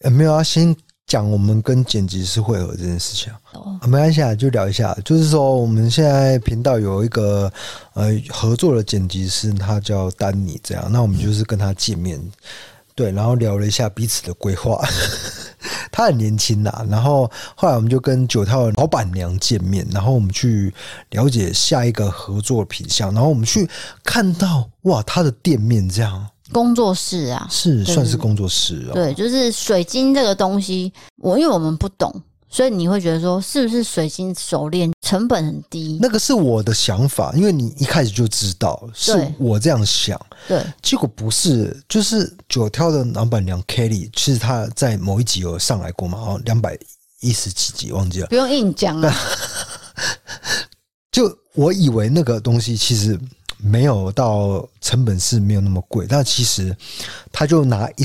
[0.00, 0.76] 呃，没有啊，先。
[1.04, 4.96] 讲我们跟剪辑师会合这件事情啊，没关系啊，就聊一下。
[5.04, 7.52] 就是说，我们现在频道有一个
[7.92, 10.90] 呃合作的剪辑师，他叫丹尼，这样。
[10.90, 12.18] 那我们就是跟他见面，
[12.94, 14.82] 对，然后聊了一下彼此的规划。
[15.92, 20.74] 他很年轻呐，然后后来我们就跟九套老板娘见面，然后我们去
[21.10, 23.68] 了解下一个合作品项，然后我们去
[24.02, 26.26] 看到哇，他的店面这样。
[26.50, 28.92] 工作室啊，是算是工作室哦。
[28.92, 32.12] 对，就是水晶这个东西，我因为我们不懂，
[32.52, 35.98] 所以你会觉得说，是不是水晶手链成本很低？
[36.02, 40.20] 那个是我的想法，因为你一开始就知道是我这样想。
[40.46, 46.78] 对，结果不是，就是九挑的老板娘 Kelly，其实她在某一集有上来过嘛，哦，两百
[47.20, 49.10] 一十几集忘记了，不用硬讲了。
[51.10, 53.18] 就我以为那个东西其实。
[53.64, 56.76] 没有到成本是没有那么贵，但其实
[57.30, 58.04] 他就拿一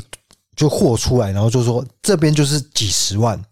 [0.56, 3.43] 就货出来，然后就说这边就是几十万，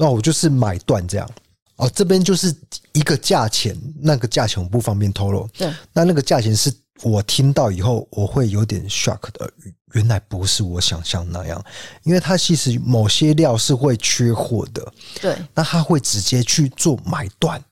[0.00, 1.30] 那我就是买断这样
[1.76, 2.56] 哦，这边就是
[2.92, 5.46] 一个价钱，那个价钱我不方便透露。
[5.58, 6.72] 对，那那个价钱是
[7.02, 9.52] 我听到以后我会有点 shock 的，
[9.92, 11.62] 原来不是我想象那样，
[12.04, 14.92] 因为它其实某些料是会缺货的。
[15.20, 17.62] 对，那他会直接去做买断，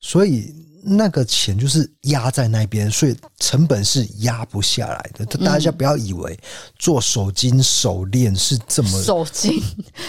[0.00, 0.63] 所以。
[0.86, 5.24] 那个钱就是压在那边，所以成本是压不下来的。
[5.38, 6.38] 大家不要以为
[6.78, 9.62] 做手金手链是这么手金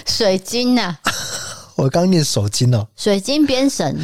[0.06, 1.00] 水晶啊！
[1.76, 3.98] 我刚念手金哦，水晶编绳，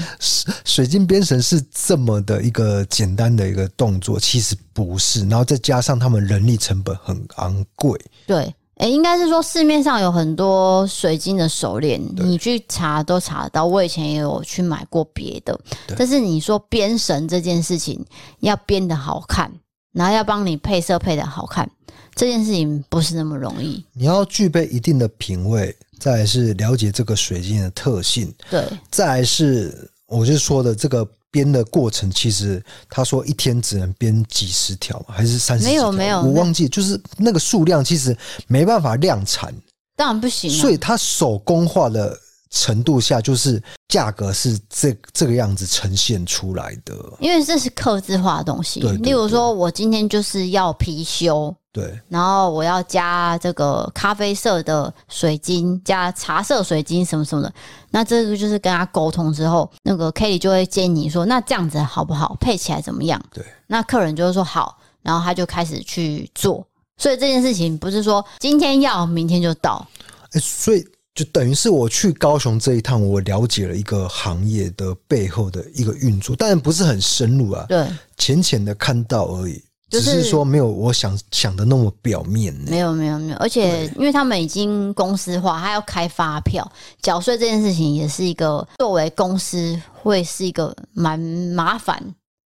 [0.65, 5.21] 水晶编绳是这么的一个简单的一个动作，其实不是。
[5.27, 8.53] 然后再加上他们人力成本很昂贵，对。
[8.81, 13.63] 哎，应该是说市面上有很多水晶的手链，你去查都查得到。
[13.67, 15.57] 我以前也有去买过别的，
[15.95, 18.03] 但是你说编绳这件事情
[18.39, 19.51] 要编得好看，
[19.93, 21.69] 然后要帮你配色配得好看，
[22.15, 23.85] 这件事情不是那么容易。
[23.93, 31.07] 你要具备一定的品味，再来是了解这个水晶的特性，对，再来是我就说的这个。
[31.31, 35.71] 编的过程其实他说一天只能编几十条还是三十条？
[35.71, 38.15] 没有没有，我忘记，就是那个数量其实
[38.47, 39.53] 没办法量产，
[39.95, 40.51] 当然不行。
[40.51, 42.19] 所以他手工化的
[42.51, 46.93] 程度下，就是价格是这这个样子呈现出来的。
[47.19, 51.55] 因为这是刻字化的东西，例如说我今天就是要貔貅。
[51.73, 57.53] 对，然后我要加这个咖啡色的水晶，加茶色水晶什么什么的。
[57.91, 62.35] 那这个就是跟他沟通之后，那个 Kelly 就会建议你说，那这样子好不好？
[62.41, 63.23] 配起来怎么样？
[63.31, 66.67] 对，那客人就会说好，然后他就开始去做。
[66.97, 69.87] 所以这件事情不是说今天要，明天就到。
[70.33, 77.85] 哎，所以就等于是我去高雄这一趟，我了解了一个行业的背后的一个运作，当然不是很深入啊，对，
[78.17, 79.61] 浅浅的看到而已。
[79.89, 86.65] 只是说没有我想想的那么表面，没有没有没有，而且因为他们已经公司化，他要开发票
[87.01, 92.01] 缴税这件事情，也是一个作为公司会是一个蛮麻烦、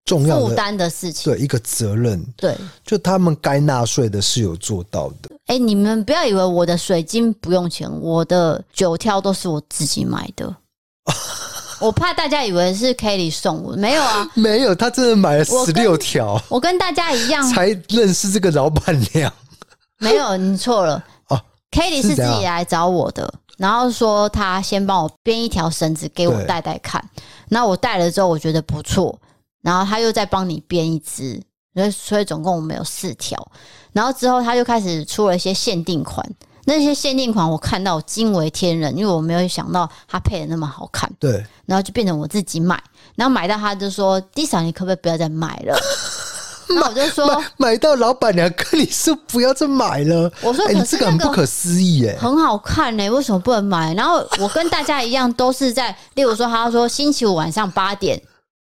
[0.05, 5.31] 重要负担的事情，对一个责任，对，就他们该纳税的是有做到的。
[5.47, 10.55] 哎，你们不要以为我的水晶不用钱，我的九条都是我自己买的。
[11.81, 16.41] 我怕大家以为是 Kelly 送我，没有啊， 没有，他真的买了十六条。
[16.49, 19.31] 我跟大家一样，才认识这个老板娘。
[19.97, 21.03] 没有，你错了。
[21.29, 21.41] 哦
[21.71, 27.03] ，Kelly 是自己来找我的，然后说他先帮我编一条绳子给我戴戴看。
[27.49, 29.19] 那我戴了之后，我觉得不错，
[29.65, 31.41] 然后他又再帮你编一支，
[31.73, 33.35] 所以所以总共我们有四条。
[33.93, 36.23] 然后之后他就开始出了一些限定款。
[36.67, 41.11] 那些限定款我看到惊为天人，因为我没有想到他配的那么好看。
[41.19, 42.79] 对，然后就变成我自己买，
[43.15, 45.75] 然后买到他就说：“Disa，你可不可以不要再买了？”
[46.69, 58.19] 那我就说买：“买到老板娘跟你说不要再买了。”我说：“可是这个很不可思议哎，很好看呢，为什么不能买？”然后我跟大家一样，都是在，例如说，他说星期五晚上八点。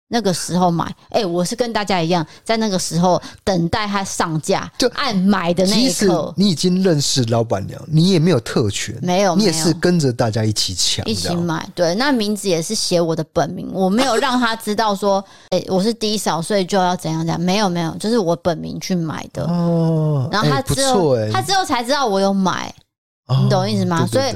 [0.09, 6.33] 那个时候买，哎、欸，我是跟大家一样，在那个时候等待它上架，就按买的那一刻。
[6.37, 11.67] 你已经认识老板娘，你也没有特权，没有，你也是跟着大家一起抢，一起买。
[11.75, 17.39] 对，那名字也是写我的本名，我没有让他知道说， 哎、欸，我是 Disa，所以就要怎样怎样。
[17.41, 19.43] 没有，没有，就是我本名去买的。
[19.43, 22.73] 哦，然后他之后，他之后才知道我有买，
[23.43, 24.07] 你懂意思吗？
[24.07, 24.33] 所以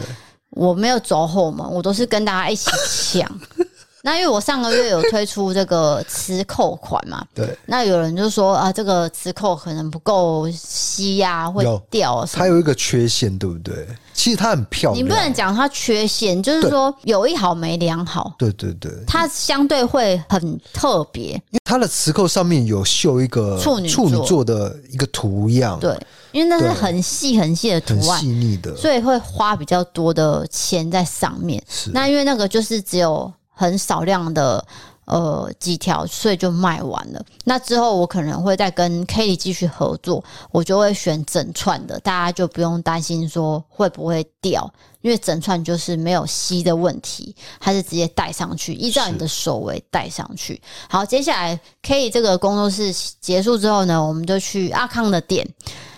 [0.49, 2.69] 我没有走后门，我都是跟大家一起
[3.13, 3.39] 抢。
[4.03, 12.25] 那因为我上个月有推出这个磁扣款嘛， 对，那有人就说啊，这个磁扣可能不够吸呀、啊，会掉。
[12.33, 13.87] 它有一个缺陷，对不对？
[14.13, 15.03] 其实它很漂亮。
[15.03, 18.33] 你不能讲它缺陷，就是说有一好没两好。
[18.37, 25.79] 对对对，它相对会很特别，因为它的磁扣上面有绣一个处女处女座的一个图样。
[25.79, 25.95] 对，
[26.31, 31.63] 因为那是很细很细的图案，细腻的，所以会花比较多的钱在上面。
[31.93, 33.31] 那因为那个就是只有。
[33.51, 34.65] 很少量的
[35.05, 37.23] 呃几条，所以就卖完了。
[37.43, 44.71] 那之后我可能会再跟 Kelly 继续合作，我就会选整串的，大家就不用担心说会不会掉，
[45.01, 50.61] 因为整串就是没有吸的问题，它是直接戴上去，依照你的手围戴上去。
[50.89, 55.47] 好，接下来 Kelly 这个工作室结束之后呢，我们就去阿康的店。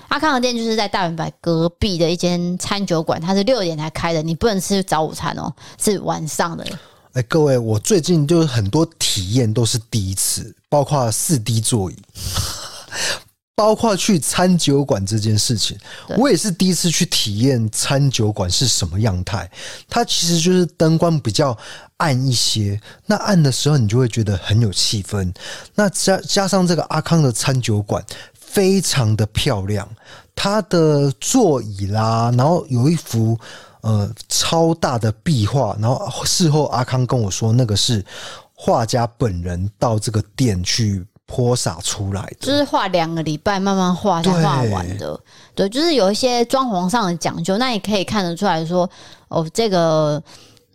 [0.09, 6.63] 阿康的店就是在大圆白隔壁的一间餐酒馆，它是六点才开的，你不能吃早午餐哦，是晚上的。
[7.13, 11.95] 哎，各位，我最近就是很多体验都是第一次，包括四 D 座椅，
[13.55, 15.77] 包括去餐酒馆这件事情，
[16.17, 19.47] 我也是第一次去体验餐酒馆是什么样态。
[19.87, 21.55] 它其实就是灯光比较
[21.97, 25.31] 暗一些，那暗的时候你就会觉得很有气氛。
[25.75, 28.03] 那加加上这个阿康的餐酒馆
[28.33, 29.87] 非常的漂亮，
[30.33, 33.39] 它的座椅啦，然后有一幅。
[33.83, 38.03] 呃，超大的壁画，然后事后阿康跟我说，那个是
[38.53, 45.19] 画家本人到这个店去泼洒出来的，就是画两个礼拜慢慢画才画完的。
[45.53, 48.89] 对，对，就是有一些装潢上的讲究，那你可以看得出来说，
[49.27, 50.23] 哦，这个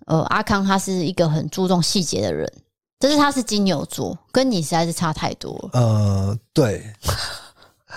[0.04, 2.52] 呃阿康他是一个很注重细节的人，
[2.98, 5.80] 但是他是金牛座，跟你实在是差太多了。
[5.80, 6.84] 呃，对。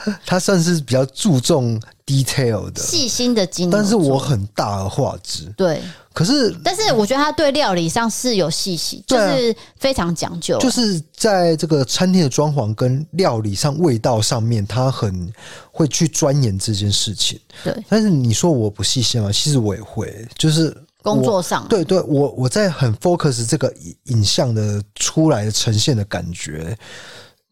[0.26, 5.46] 他算是比较注重 detail 的细心的金牛，但是我很大而化之。
[5.58, 5.82] 对，
[6.14, 10.58] 可是但是我觉得他对料理上是有细心，就是非常讲究。
[10.60, 15.32] 就是在这个餐厅的装潢跟料理上、味道上面，他很
[15.72, 17.40] 会去钻研这件事情。
[17.64, 19.32] 对，但是你说我不细心吗？
[19.32, 23.74] 其实我也会，就是工作上，对对，我我在很 focus 这个
[24.06, 26.78] 影像的出来的呈现的感觉。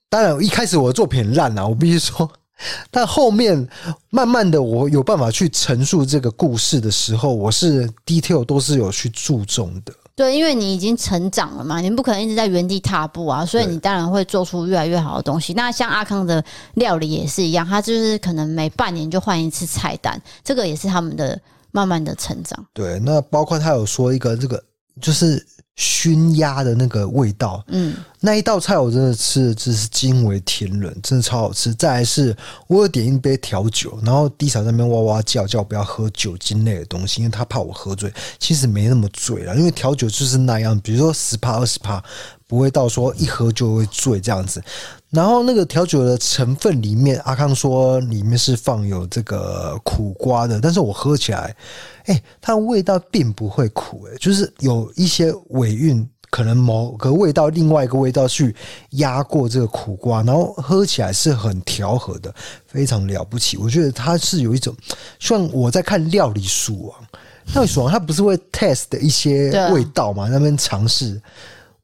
[0.10, 2.30] 当然，一开始我的作品很烂啊，我必须说。
[2.92, 3.68] 但后面
[4.10, 9.94] 慢慢的，我有办法去陈述这个故事的时候，我是 detail 都是有去注重的。
[10.16, 15.54] 对，因为你已经成长了嘛，你不可能一直在原地踏步啊，所以你当然会做出越来越好的东西。
[15.54, 16.44] 那像阿康的
[16.74, 21.40] 料理也是一样，他就是可能每半年就换一次菜单，这个也是他们的
[21.72, 22.66] 慢慢的成长。
[22.74, 24.62] 对，那包括他有说一个这个
[25.02, 25.46] 就是。
[25.80, 31.74] 熏鸭的那个味道，嗯，那一道菜我真的吃的真是惊为天人，真的超好吃。
[31.74, 32.36] 再来是，
[32.68, 38.14] 我有点一杯调酒，然后低嫂在那边哇哇叫，叫我不要喝酒精类的东西，因为他怕我喝醉。
[38.38, 42.04] 其实没那么醉了，因为调酒就是那样，比如说十趴二十趴，
[42.50, 44.60] 不会到说一喝就会醉这样子。
[45.12, 51.56] 然后那个调酒的成分里面，阿康说里面是放有这个苦瓜的，但是我喝起来，
[52.06, 58.56] 哎、它的味道并不会苦、欸，哎，就是有一些尾韵，可能某个味道，另外一个味道去
[58.92, 62.34] 压过这个苦瓜，然后喝起来是很调和的，
[62.66, 63.58] 非常了不起。
[63.58, 64.76] 我觉得它是有一种
[65.20, 67.00] 像我在看料理鼠王，
[67.54, 71.22] 料理鼠王它不是会 test 的一些味道嘛，那边尝试。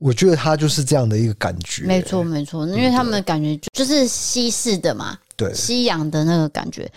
[0.06, 6.88] 我觉得他就是这样的一个感觉，没错没错，因为他们的感觉就是西式的嘛，对，西洋的那个感觉。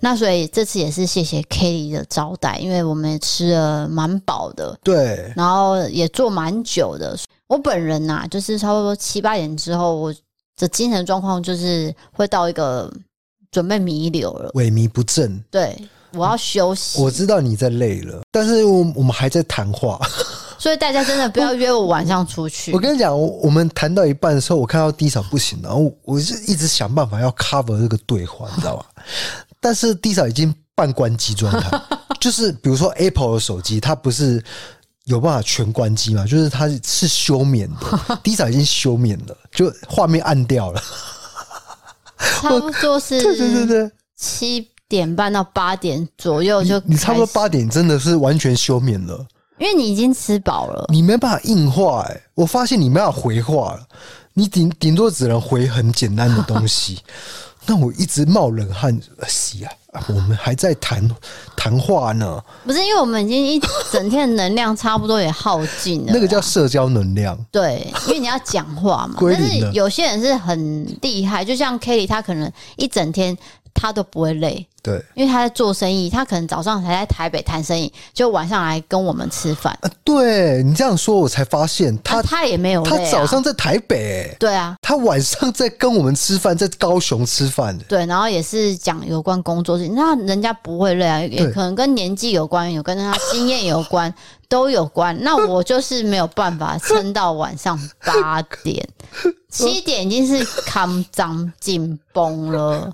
[0.00, 7.16] 那所以这次也是谢谢 Kelly 的招待，因为我们也吃了蛮饱的，对，然后也做蛮久的。
[7.46, 10.12] 我本人呐、啊，就是差不多七八点之后，我
[10.56, 12.92] 的精神状况就是会到一个
[13.52, 15.40] 准备弥留了，萎靡不振。
[15.48, 15.80] 对，
[16.12, 17.00] 我要休息。
[17.00, 20.00] 我知道你在累了，但是我我们还在谈话。
[20.58, 22.72] 所以大家真的不要约我晚上出去。
[22.72, 28.86] 我跟你讲，我们谈到一半的时候，我看到 D 嫂不行了，然后我就一直想办法要 cover 这个对话，你知道吧？
[29.60, 31.80] 但是 D 嫂已经半关机状态，
[32.20, 34.42] 就是比如说 Apple 的手机，它不是
[35.04, 36.26] 有办法全关机嘛？
[36.26, 40.82] 就是它是休眠的， D 嫂已经休眠了，就画面暗掉了。
[42.18, 49.24] 差不多是对对对对，七点半到八点左右就你，你差不多八点真的是完全休眠了。
[49.58, 53.80] 因为你已经吃饱了，你没办法硬化哎、欸，我发现你没办法回话了，
[54.34, 56.98] 你顶顶多只能回很简单的东西。
[57.66, 61.06] 那我一直冒冷汗，是啊，我们还在谈
[61.54, 62.42] 谈话呢。
[62.64, 63.60] 不是因为我们已经一
[63.92, 67.38] 整天的能量差不多也耗尽了，那个叫社交能量。
[67.50, 69.18] 对，因为你要讲话嘛。
[69.20, 73.36] 但是有些人是很厉害，就像 Kelly，他可能一整天。
[73.78, 74.66] 他都不会累。
[74.80, 79.76] 对，因为他在做生意，他可能早上才在台北谈生意，就晚上来跟我们吃饭。
[79.82, 87.76] 啊，对你这样说，我才发现他、啊、他也没有、啊，他早上在台北，对啊，他晚上在跟我们吃饭，在高雄吃饭。
[87.88, 94.12] 对，然后也是讲有关工作事情，那人家不会累啊，也可能跟年纪有关，有跟他经验有关。
[94.50, 98.82] 都有关，那我就是没有办法撑到晚上八点，
[99.50, 102.92] 七点已经是 康张紧绷了。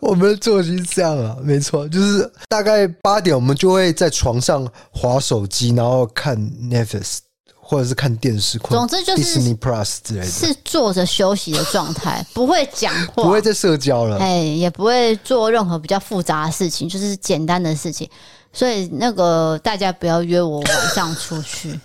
[0.00, 7.18] 我们的作息是这样啊，没错，就是大概八点，我们就会在床上划手机，然后看 Netflix
[7.58, 18.08] 或者是看电视，总之就是 Disney Plus 之类的，是坐着休息的状态， 不会讲话，不会再社交了，哎，也不会做任何比较复杂的事情，就是简单的事情。
[18.52, 21.80] 所以那个大家不要约我晚上出去，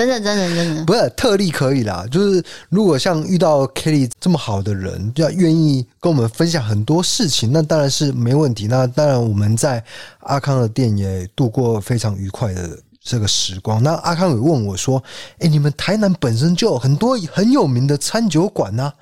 [0.00, 2.06] 真的真的真的不是特例可以啦。
[2.10, 8.66] 就是如果像遇到 Kelly 这么好的人，要愿意跟我们分享很多事情，那当然是没问题。
[8.66, 9.84] 那当然我们在
[10.20, 13.82] 阿康的店也度过非常愉快的这个时光。
[13.82, 15.02] 那阿康也问我说
[15.40, 18.92] ：“哎，你们台南本身就有很多很有名的餐酒馆啊。”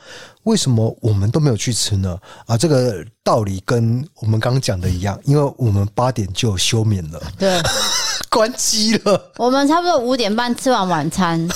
[0.45, 2.19] 为什么我们都没有去吃呢？
[2.47, 7.61] 啊，这个道理跟我们刚刚讲的一样，因为我们八点就休眠了，对，
[8.31, 9.33] 关机了。
[9.37, 11.49] 我们差不多五点半吃完晚餐。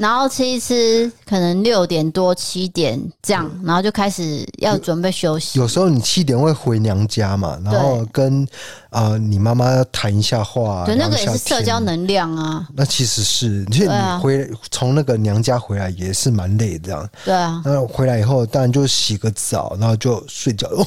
[0.00, 5.58] 然后吃一吃，可能六点多七点这样，然后就开始要准备休息。
[5.58, 8.42] 有，有时候你七点会回娘家嘛，然后跟
[8.88, 12.66] 啊、呃、你妈妈谈一下话，对，那个也是社交能量啊。
[12.74, 17.10] 那其实是，其实你回从那个娘家回来也是蛮累的这样。
[17.26, 20.66] 对啊，那回来以后当然就洗个澡，然后就睡觉。
[20.68, 20.86] 哦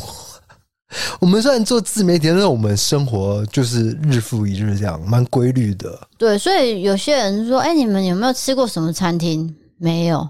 [1.20, 6.00] 我们虽然做自媒体，但是我们生活就是日复一日这样，蛮规律的。
[6.18, 10.28] 对，所以有些人说：“哎、欸，你们有没有吃过什么餐厅？”没有，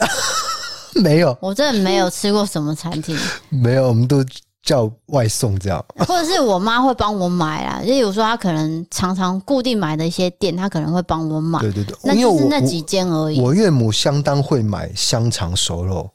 [1.02, 3.16] 没有，我真的没有吃过什么餐厅。
[3.50, 4.24] 没有，我们都
[4.62, 7.82] 叫外送这样， 或者是我妈会帮我买啊。
[7.84, 11.58] 就有时候她可能常常固定买的一些店，她可能会帮我买。
[11.58, 13.40] 对对对，那就是那几间而已。
[13.40, 16.08] 我岳母相当会买香肠熟肉，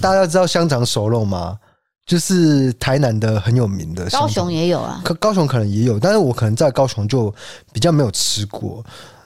[0.00, 1.56] 大家知道香肠熟肉吗？
[2.06, 7.34] 就是台南的很有名的，高雄也有啊，可高雄可能也有，但是我可能在高雄就
[7.72, 8.84] 比较没有吃过，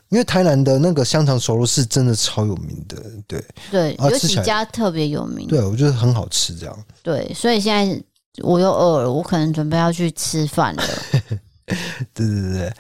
[0.09, 2.97] 因为台南的那个香肠熟肉是真的超有名的，
[3.27, 3.45] 对。
[3.71, 6.85] 对，有几家特别有名，对我觉得很好吃，这样。
[7.03, 8.03] 对，所以现在
[8.43, 10.83] 我又饿了，我可能准备要去吃饭了，
[12.15, 12.73] 对 对对。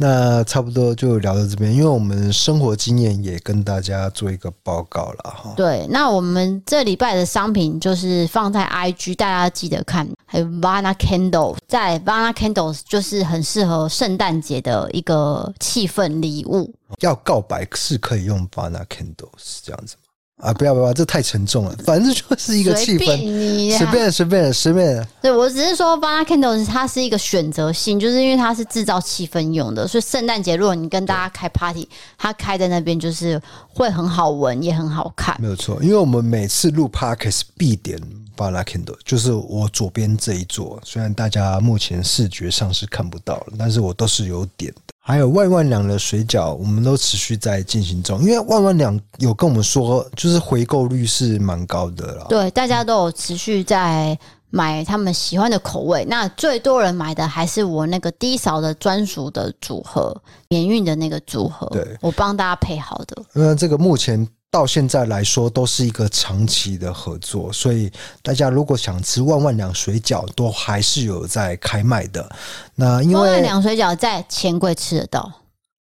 [0.00, 5.52] 那差不多就聊到这边，因为我们生活经验也跟大家做一个报告了哈。
[5.56, 10.08] 对，那我们这礼拜的商品就是放在 IG，大家记得看。
[10.24, 16.72] 还有 Vana Candle，在 Vana Candles 就是很适合圣诞节的一个气氛礼物。
[17.00, 20.07] 要告白是可以用 Vana Candles 这样子吗？
[20.38, 21.74] 啊，不要不要，这太沉重了。
[21.84, 25.06] 反正就是一个气氛，随便随便随便。
[25.20, 35.36] 对，我只是说 Candles 它是一个选择性，就是因为它是制造气氛用的，所以圣诞节如果你跟大家开 party，它开在那边就是会很好闻，也很好看。
[35.40, 37.98] 没有错，因为我们每次录 podcast 必点
[38.36, 44.94] Candle，就是我左边这一座，虽然大家目前视觉上是看不到了，但是我都是有点的。
[45.08, 48.20] 还有万万两的水饺，我们都持续在进行中。
[48.20, 52.26] 因为万万两有跟我们说，就是回购率是蛮高的了。
[52.28, 54.18] 对，大家都有持续在
[54.50, 56.04] 买他们喜欢的口味。
[56.10, 60.14] 那最多人买的还是我那个低勺的专属的组合，
[60.50, 61.66] 免运的那个组合。
[61.68, 63.16] 对，我帮大家配好的。
[63.32, 64.28] 那这个目前。
[64.50, 67.92] 到现在来说都是一个长期的合作，所以
[68.22, 72.26] 大家如果想吃万万两水饺，都还是有在开卖的。
[72.74, 75.30] 那因为万万两水饺在钱柜吃得到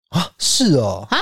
[0.10, 0.30] 啊？
[0.38, 1.18] 是哦啊，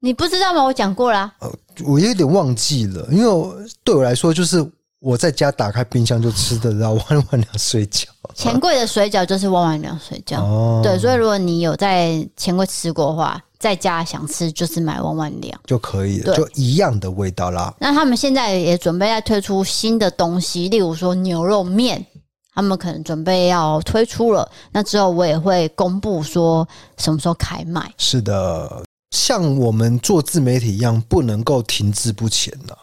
[0.00, 0.64] 你不知道吗？
[0.64, 1.32] 我讲过啦。
[1.38, 1.48] 呃，
[1.84, 3.54] 我有点忘记了，因为我
[3.84, 4.68] 对我来说，就是
[4.98, 8.06] 我在家打开冰箱就吃得到万万两水饺。
[8.34, 10.80] 钱柜的水饺就是万万两水饺哦。
[10.82, 13.40] 对，所以如果你有在钱柜吃过的话。
[13.58, 17.74] 在家想吃就是买万万两就可以了，就一样的味道啦。
[17.80, 22.06] 那他们现在也准备在推出新的东西，例如说牛肉面，
[22.54, 24.48] 他们可能准备要推出了。
[24.70, 26.66] 那之后我也会公布说
[26.98, 27.92] 什么时候开卖。
[27.98, 32.78] 是的，像我们做自媒体一样，不能够停滞不前的，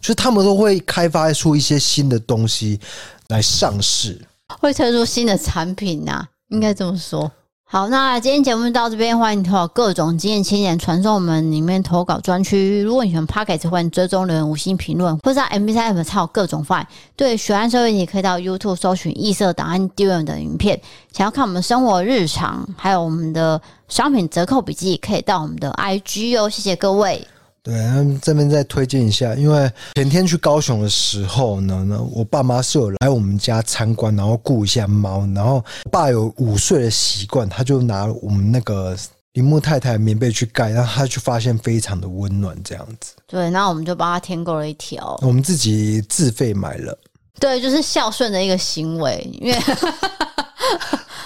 [0.00, 2.80] 就是他们都会开发出一些新的东西
[3.28, 4.20] 来上市，
[4.60, 7.30] 会推出新的产品呐、啊，应该这么说。
[7.68, 12.80] 好，那今天节目到这边，欢迎投稿各种经验青年传送门里面投稿专区。
[12.80, 16.86] 如果你喜欢 Pocket，欢迎追踪留言五星评论，或在 MB3 App 抄各种 fine？。
[17.16, 20.80] 对，学案社会题可以到 YouTube 搜寻异色档案 Doom 的影片。
[21.12, 26.48] 想要看我们生活日常，还有我们的商品折扣笔记，可以到我们的 IG 哦。
[26.48, 27.26] 谢谢各位。
[27.66, 27.74] 对，
[28.22, 38.96] 这边再推荐一下，因为前天去高雄的时候呢，呢，我爸妈是有来我们家参观，然后顾一下猫，然后我爸有午睡的习惯，他就拿我们那个
[39.32, 43.14] 铃木太太棉被去盖，然后他就发现非常的温暖，这样子。
[43.26, 46.96] 对，然后我们就帮他添购了一条，我们自己自费买了。
[47.40, 49.58] 对，就是孝顺的一个行为，因为。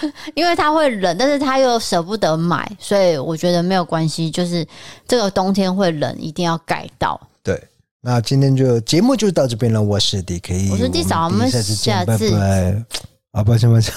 [0.35, 4.31] 因为他会冷，但是他又舍不得买，所以我觉得没有关系。
[4.31, 4.67] 就是
[5.07, 7.21] 这个冬天会冷，一定要盖到。
[7.43, 7.63] 对，
[8.01, 9.83] 那今天就节目就到这边了。
[9.83, 12.85] 我是 DK，我是 D 嫂，我们下次见，拜拜。
[13.33, 13.95] 啊，抱歉抱歉，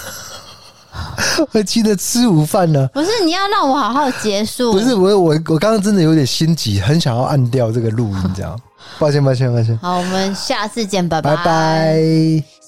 [1.53, 2.87] 我记得吃午饭呢。
[2.93, 4.73] 不是，你要让我好好结束。
[4.73, 8.59] 不是，我我我刚刚真的有点心急，很想要按掉这个录音，这样。
[8.99, 9.75] 抱歉抱歉抱歉。
[9.79, 12.62] 好，我们下次见，拜拜拜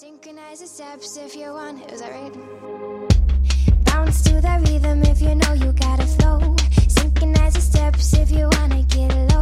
[4.24, 6.56] to the rhythm if you know you gotta flow.
[6.88, 9.35] synchronize as steps if you wanna get low.